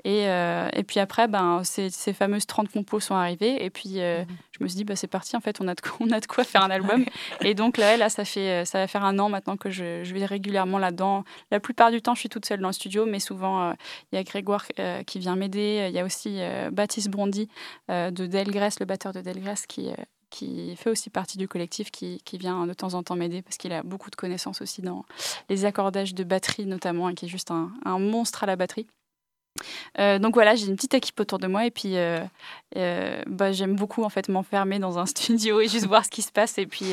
Et, 0.04 0.28
euh, 0.28 0.68
et 0.72 0.84
puis 0.84 1.00
après, 1.00 1.26
ben, 1.26 1.62
ces, 1.64 1.90
ces 1.90 2.12
fameuses 2.12 2.46
30 2.46 2.68
compos 2.68 3.00
sont 3.00 3.14
arrivées. 3.14 3.64
Et 3.64 3.70
puis, 3.70 4.00
euh, 4.00 4.24
je 4.52 4.62
me 4.62 4.68
suis 4.68 4.76
dit, 4.76 4.84
bah, 4.84 4.94
c'est 4.94 5.08
parti, 5.08 5.36
en 5.36 5.40
fait, 5.40 5.60
on 5.60 5.66
a, 5.66 5.74
de 5.74 5.80
quoi, 5.80 5.96
on 6.00 6.10
a 6.10 6.20
de 6.20 6.26
quoi 6.26 6.44
faire 6.44 6.62
un 6.62 6.70
album. 6.70 7.04
Et 7.40 7.54
donc 7.54 7.76
là, 7.76 7.96
là 7.96 8.08
ça, 8.08 8.24
fait, 8.24 8.64
ça 8.64 8.78
va 8.78 8.86
faire 8.86 9.04
un 9.04 9.18
an 9.18 9.28
maintenant 9.28 9.56
que 9.56 9.70
je, 9.70 10.04
je 10.04 10.14
vais 10.14 10.24
régulièrement 10.24 10.78
là-dedans. 10.78 11.24
La 11.50 11.60
plupart 11.60 11.90
du 11.90 12.02
temps, 12.02 12.14
je 12.14 12.20
suis 12.20 12.28
toute 12.28 12.46
seule 12.46 12.60
dans 12.60 12.68
le 12.68 12.72
studio, 12.72 13.06
mais 13.06 13.20
souvent, 13.20 13.62
euh, 13.62 13.72
il 14.12 14.16
y 14.16 14.18
a 14.18 14.22
Grégoire 14.22 14.64
euh, 14.78 15.02
qui 15.02 15.18
vient 15.18 15.36
m'aider. 15.36 15.86
Il 15.88 15.94
y 15.94 15.98
a 15.98 16.04
aussi 16.04 16.36
euh, 16.38 16.70
Baptiste 16.70 17.08
Bondy 17.08 17.48
euh, 17.90 18.10
de 18.10 18.26
Delgrès, 18.26 18.70
le 18.80 18.86
batteur 18.86 19.12
de 19.12 19.20
Delgrès, 19.20 19.66
qui, 19.68 19.88
euh, 19.88 19.94
qui 20.30 20.76
fait 20.76 20.90
aussi 20.90 21.10
partie 21.10 21.38
du 21.38 21.48
collectif, 21.48 21.90
qui, 21.90 22.20
qui 22.24 22.38
vient 22.38 22.66
de 22.66 22.72
temps 22.72 22.94
en 22.94 23.02
temps 23.02 23.16
m'aider 23.16 23.42
parce 23.42 23.56
qu'il 23.56 23.72
a 23.72 23.82
beaucoup 23.82 24.10
de 24.10 24.16
connaissances 24.16 24.60
aussi 24.60 24.82
dans 24.82 25.04
les 25.48 25.64
accordages 25.64 26.14
de 26.14 26.24
batterie 26.24 26.66
notamment 26.66 27.08
et 27.08 27.14
qui 27.14 27.26
est 27.26 27.28
juste 27.28 27.50
un, 27.50 27.70
monstre 27.98 28.44
à 28.44 28.46
la 28.46 28.56
batterie. 28.56 28.86
Euh, 29.98 30.20
donc 30.20 30.34
voilà, 30.34 30.54
j'ai 30.54 30.66
une 30.66 30.76
petite 30.76 30.94
équipe 30.94 31.18
autour 31.18 31.38
de 31.38 31.48
moi 31.48 31.66
et 31.66 31.72
puis 31.72 31.96
euh, 31.96 32.20
euh, 32.76 33.22
bah, 33.26 33.50
j'aime 33.50 33.74
beaucoup 33.74 34.04
en 34.04 34.08
fait 34.08 34.28
m'enfermer 34.28 34.78
dans 34.78 34.98
un 34.98 35.06
studio 35.14 35.60
et 35.60 35.68
juste 35.68 35.86
voir 35.86 36.04
ce 36.04 36.10
qui 36.10 36.22
se 36.22 36.30
passe 36.30 36.58
et 36.58 36.66
puis 36.66 36.92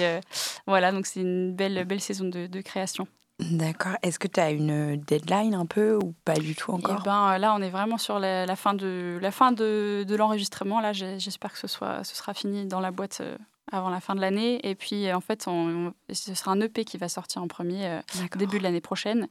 voilà, 0.65 0.91
donc 0.91 1.05
c'est 1.05 1.21
une 1.21 1.53
belle, 1.53 1.85
belle 1.85 2.01
saison 2.01 2.25
de 2.25 2.61
création. 2.61 3.07
D'accord. 3.39 3.93
Est-ce 4.01 4.17
que 4.17 4.27
tu 4.29 4.39
as 4.39 4.51
une 4.51 4.95
deadline 4.95 5.53
un 5.55 5.65
peu 5.65 5.95
ou 6.01 6.13
pas 6.23 6.35
du 6.35 6.55
tout 6.55 6.71
encore? 6.71 7.03
Ben 7.03 7.33
euh, 7.33 7.37
là, 7.37 7.53
on 7.53 7.61
est 7.61 7.69
vraiment 7.69 7.97
sur 7.97 8.17
la, 8.17 8.45
la 8.45 8.55
fin 8.55 8.73
de 8.73 9.19
la 9.21 9.31
fin 9.31 9.51
de, 9.51 10.05
de 10.07 10.15
l'enregistrement. 10.15 10.79
Là, 10.79 10.93
j'espère 10.93 11.51
que 11.51 11.59
ce 11.59 11.67
soit 11.67 12.03
ce 12.05 12.15
sera 12.15 12.33
fini 12.33 12.65
dans 12.65 12.79
la 12.79 12.91
boîte 12.91 13.17
euh, 13.21 13.37
avant 13.73 13.89
la 13.89 13.99
fin 13.99 14.15
de 14.15 14.21
l'année. 14.21 14.65
Et 14.67 14.73
puis 14.75 15.07
euh, 15.07 15.15
en 15.17 15.21
fait, 15.21 15.47
on- 15.47 15.87
on- 15.87 15.93
ce 16.13 16.33
sera 16.33 16.51
un 16.51 16.61
EP 16.61 16.85
qui 16.85 16.97
va 16.97 17.09
sortir 17.09 17.41
en 17.41 17.47
premier 17.49 17.85
euh, 17.85 17.99
début 18.37 18.57
de 18.59 18.63
l'année 18.63 18.79
prochaine. 18.81 19.27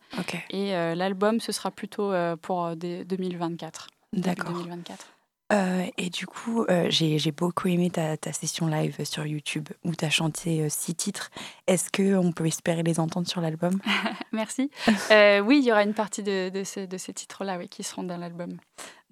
Et 0.50 0.74
euh, 0.74 0.94
l'album, 0.94 1.40
ce 1.40 1.50
sera 1.52 1.70
plutôt 1.70 2.12
euh, 2.12 2.36
pour 2.36 2.66
euh, 2.66 2.74
des- 2.74 3.05
2024. 3.07 3.86
début 4.12 4.22
D'accord. 4.26 4.52
2024. 4.52 5.07
Euh, 5.55 5.86
et 5.98 6.11
du 6.11 6.26
coup, 6.26 6.64
euh, 6.68 6.86
j'ai 6.90 7.32
beaucoup 7.32 7.68
aimé 7.68 7.90
ta, 7.90 8.16
session 8.32 8.66
live 8.66 9.05
sur 9.05 9.24
YouTube 9.24 9.68
où 9.84 9.94
tu 9.94 10.05
as 10.05 10.11
chanté 10.11 10.62
euh, 10.62 10.68
six 10.68 10.94
titres. 10.94 11.30
Est-ce 11.66 11.90
qu'on 11.90 12.32
peut 12.32 12.46
espérer 12.46 12.82
les 12.82 12.98
entendre 12.98 13.28
sur 13.28 13.40
l'album? 13.40 13.80
Merci. 14.32 14.70
Oui, 15.11 15.59
il 15.59 15.64
y 15.64 15.70
aura 15.70 15.84
une 15.84 15.94
partie 15.94 16.22
de, 16.22 16.50
de 16.50 16.64
ces 16.96 17.12
titres-là 17.12 17.57
oui, 17.59 17.68
qui 17.68 17.84
seront 17.84 18.02
dans 18.02 18.16
l'album. 18.16 18.57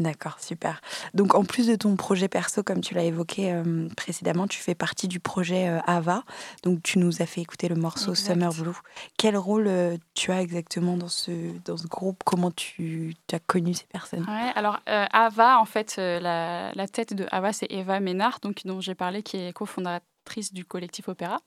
D'accord, 0.02 0.40
super. 0.40 0.80
Donc 1.14 1.34
en 1.36 1.44
plus 1.44 1.68
de 1.68 1.76
ton 1.76 1.94
projet 1.94 2.26
perso, 2.28 2.64
comme 2.64 2.80
tu 2.80 2.94
l'as 2.94 3.04
évoqué 3.04 3.52
euh, 3.52 3.88
précédemment, 3.96 4.48
tu 4.48 4.58
fais 4.58 4.74
partie 4.74 5.06
du 5.06 5.20
projet 5.20 5.68
euh, 5.68 5.78
Ava. 5.86 6.24
Donc 6.64 6.82
tu 6.82 6.98
nous 6.98 7.22
as 7.22 7.26
fait 7.26 7.40
écouter 7.40 7.68
le 7.68 7.76
morceau 7.76 8.10
Exact. 8.10 8.32
Summer 8.32 8.52
Blue. 8.52 8.76
Quel 9.16 9.36
rôle 9.36 9.68
euh, 9.68 9.96
tu 10.14 10.32
as 10.32 10.42
exactement 10.42 10.96
dans 10.96 11.08
ce, 11.08 11.30
dans 11.64 11.76
ce 11.76 11.86
groupe? 11.86 12.22
Comment 12.24 12.50
tu, 12.50 13.14
tu 13.28 13.34
as 13.36 13.38
connu 13.38 13.74
ces 13.74 13.86
personnes? 13.86 14.26
Ouais, 14.28 14.52
alors 14.56 14.80
Ava, 14.86 15.58
en 15.60 15.64
fait, 15.64 15.96
la, 15.98 16.72
la 16.72 16.88
tête 16.88 17.14
de 17.14 17.26
Ava, 17.30 17.52
c'est 17.52 17.70
Eva 17.70 18.00
Ménard, 18.00 18.40
donc, 18.42 18.62
dont 18.64 18.80
j'ai 18.80 18.94
parlé, 18.94 19.22
qui 19.22 19.36
est 19.36 19.52
cofondatrice 19.52 20.11
du 20.52 20.64
collectif 20.64 21.08
Opéra, 21.08 21.40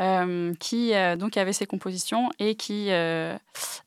euh, 0.00 0.54
qui 0.60 0.94
euh, 0.94 1.16
donc 1.16 1.36
avait 1.36 1.52
ses 1.52 1.66
compositions 1.66 2.30
et 2.38 2.54
qui 2.54 2.90
euh, 2.90 3.36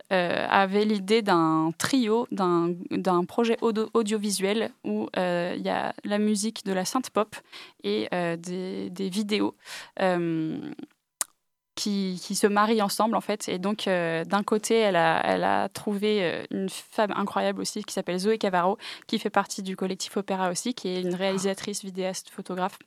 avait 0.10 0.86
l'idée 0.86 1.22
d'un 1.22 1.72
trio, 1.78 2.28
d'un 2.32 3.26
projet 3.26 3.58
audio- 3.62 3.90
audiovisuel 3.94 4.72
où 4.84 5.10
il 5.16 5.62
y 5.62 5.70
a 5.70 5.94
la 6.04 6.18
musique 6.20 6.66
de 6.66 6.74
la 6.74 6.86
synth 6.86 7.10
pop 7.10 7.36
et 7.84 8.08
des, 8.12 8.90
des 8.90 9.10
vidéos. 9.10 9.56
qui, 11.76 12.20
qui 12.24 12.36
se 12.36 12.48
marient 12.48 12.82
ensemble 12.82 13.16
en 13.16 13.22
fait 13.22 13.48
et 13.50 13.60
donc 13.60 13.88
euh, 13.88 14.26
d'un 14.26 14.42
côté 14.42 14.74
elle 14.78 14.96
a, 14.96 15.22
elle 15.24 15.44
a 15.44 15.70
trouvé 15.70 16.44
une 16.50 16.70
femme 16.70 17.14
incroyable 17.16 17.62
aussi 17.62 17.84
qui 17.84 17.94
s'appelle 17.94 18.18
Zoé 18.18 18.40
Cavaro 18.40 18.80
qui 19.06 19.20
fait 19.20 19.30
partie 19.30 19.62
du 19.62 19.76
collectif 19.76 20.18
Opéra 20.18 20.50
aussi 20.50 20.74
qui 20.74 20.88
est 20.88 21.02
une 21.02 21.14
réalisatrice 21.14 21.84
vidéaste 21.84 22.32
photographe 22.32 22.80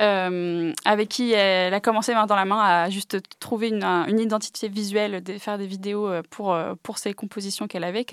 euh, 0.00 0.72
avec 0.84 1.08
qui 1.08 1.32
elle 1.32 1.74
a 1.74 1.80
commencé 1.80 2.14
main 2.14 2.26
dans 2.26 2.36
la 2.36 2.44
main 2.44 2.60
à 2.60 2.90
juste 2.90 3.18
trouver 3.38 3.68
une, 3.68 3.84
un- 3.84 4.06
une 4.06 4.18
identité 4.20 4.68
visuelle, 4.68 5.22
de 5.22 5.38
faire 5.38 5.58
des 5.58 5.66
vidéos 5.66 6.08
euh, 6.08 6.22
pour, 6.30 6.52
euh, 6.54 6.74
pour 6.82 6.98
ses 6.98 7.14
compositions 7.14 7.66
qu'elle 7.68 7.84
avait, 7.84 8.04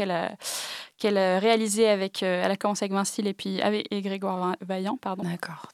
qu'elle 1.00 1.18
a 1.18 1.38
avec. 1.38 2.22
euh, 2.22 2.43
elle 2.43 2.52
a 2.52 2.58
commencé 2.58 2.86
avec 2.86 2.93
Vincile 2.93 3.28
et 3.28 3.34
puis 3.34 3.62
avec 3.62 3.88
et 3.91 4.02
Grégoire 4.02 4.56
Vaillant, 4.62 4.97
pardon. 4.97 5.24
D'accord. 5.24 5.70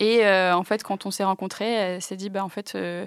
Et 0.00 0.26
euh, 0.26 0.56
en 0.56 0.64
fait, 0.64 0.82
quand 0.82 1.06
on 1.06 1.10
s'est 1.10 1.24
rencontrés, 1.24 1.72
elle 1.72 2.02
s'est 2.02 2.16
dit, 2.16 2.28
bah, 2.30 2.42
en 2.42 2.48
fait, 2.48 2.74
euh, 2.74 3.06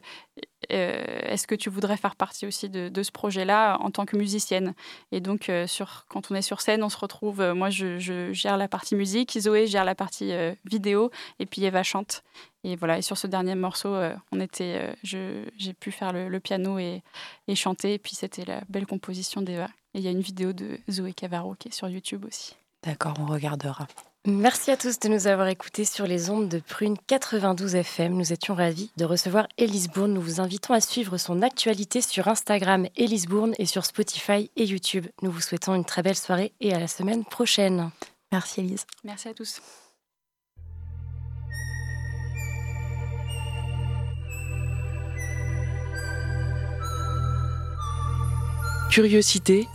euh, 0.72 1.04
est-ce 1.24 1.46
que 1.48 1.56
tu 1.56 1.70
voudrais 1.70 1.98
faire 1.98 2.16
partie 2.16 2.46
aussi 2.48 2.70
de, 2.70 2.88
de 2.88 3.04
ce 3.04 3.12
projet-là 3.12 3.78
en 3.82 3.92
tant 3.92 4.06
que 4.06 4.16
musicienne? 4.16 4.74
Et 5.12 5.20
donc, 5.20 5.50
euh, 5.50 5.68
sur, 5.68 6.06
quand 6.08 6.32
on 6.32 6.36
est 6.36 6.42
sur 6.42 6.62
scène, 6.62 6.84
on 6.84 6.90
se 6.90 6.98
retrouve, 6.98 7.42
euh, 7.42 7.54
moi, 7.54 7.70
je, 7.70 8.00
je 8.00 8.32
gère 8.32 8.56
la 8.58 8.68
partie 8.68 8.96
musique, 8.96 9.38
Zoé 9.38 9.68
gère 9.68 9.84
la 9.84 9.96
partie 9.96 10.32
euh, 10.32 10.54
vidéo, 10.64 11.12
et 11.40 11.46
puis 11.46 11.66
Eva 11.66 11.84
chante. 11.84 12.24
Et 12.68 12.76
voilà, 12.76 12.98
et 12.98 13.02
sur 13.04 13.18
ce 13.18 13.28
dernier 13.28 13.54
morceau, 13.54 13.90
euh, 13.94 14.14
on 14.32 14.40
était, 14.40 14.80
euh, 14.82 14.94
je- 15.04 15.46
j'ai 15.58 15.74
pu 15.74 15.92
faire 15.92 16.12
le, 16.14 16.30
le 16.30 16.40
piano 16.40 16.80
et, 16.80 17.04
et 17.48 17.56
chanter, 17.56 17.94
et 17.94 18.00
puis 18.00 18.16
c'était 18.16 18.44
la 18.44 18.62
belle 18.70 18.88
composition 18.88 19.42
d'Eva. 19.42 19.68
Et 19.94 20.00
il 20.00 20.02
y 20.02 20.08
a 20.08 20.12
une 20.12 20.22
vidéo 20.22 20.52
de 20.52 20.80
Zoé 20.90 21.14
Cavaro 21.14 21.54
qui 21.60 21.68
est 21.68 21.72
sur 21.74 21.88
YouTube 21.90 22.26
aussi. 22.26 22.56
D'accord, 22.84 23.14
on 23.20 23.26
regardera. 23.28 23.88
Merci 24.28 24.72
à 24.72 24.78
tous 24.78 25.00
de 25.00 25.08
nous 25.08 25.28
avoir 25.28 25.48
écoutés 25.50 25.86
sur 25.86 26.08
les 26.08 26.32
ondes 26.32 26.50
de 26.50 26.58
Prune 26.58 26.98
92 27.06 27.76
FM. 27.76 28.14
Nous 28.14 28.34
étions 28.34 28.56
ravis 28.56 28.90
de 28.98 29.06
recevoir 29.06 29.48
Élise 29.60 29.88
Bourne. 29.90 30.14
Nous 30.14 30.22
vous 30.22 30.42
invitons 30.42 30.74
à 30.74 30.82
suivre 30.82 31.18
son 31.20 31.44
actualité 31.44 32.02
sur 32.02 32.28
Instagram 32.28 32.88
Élise 32.96 33.28
Bourne 33.28 33.54
et 33.60 33.68
sur 33.68 33.86
Spotify 33.86 34.50
et 34.56 34.66
YouTube. 34.66 35.06
Nous 35.22 35.30
vous 35.30 35.42
souhaitons 35.42 35.76
une 35.76 35.86
très 35.86 36.02
belle 36.02 36.16
soirée 36.16 36.54
et 36.60 36.74
à 36.74 36.80
la 36.80 36.88
semaine 36.88 37.24
prochaine. 37.24 37.92
Merci 38.32 38.62
Elise. 38.62 38.88
Merci 39.04 39.28
à 39.28 39.34
tous. 39.36 39.62
Curiosité. 48.90 49.68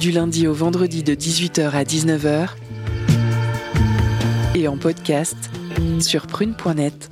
Du 0.00 0.12
lundi 0.12 0.46
au 0.46 0.54
vendredi 0.54 1.02
de 1.02 1.14
18h 1.14 1.70
à 1.70 1.82
19h. 1.82 2.50
Et 4.54 4.68
en 4.68 4.76
podcast 4.76 5.36
sur 6.00 6.26
prune.net. 6.26 7.10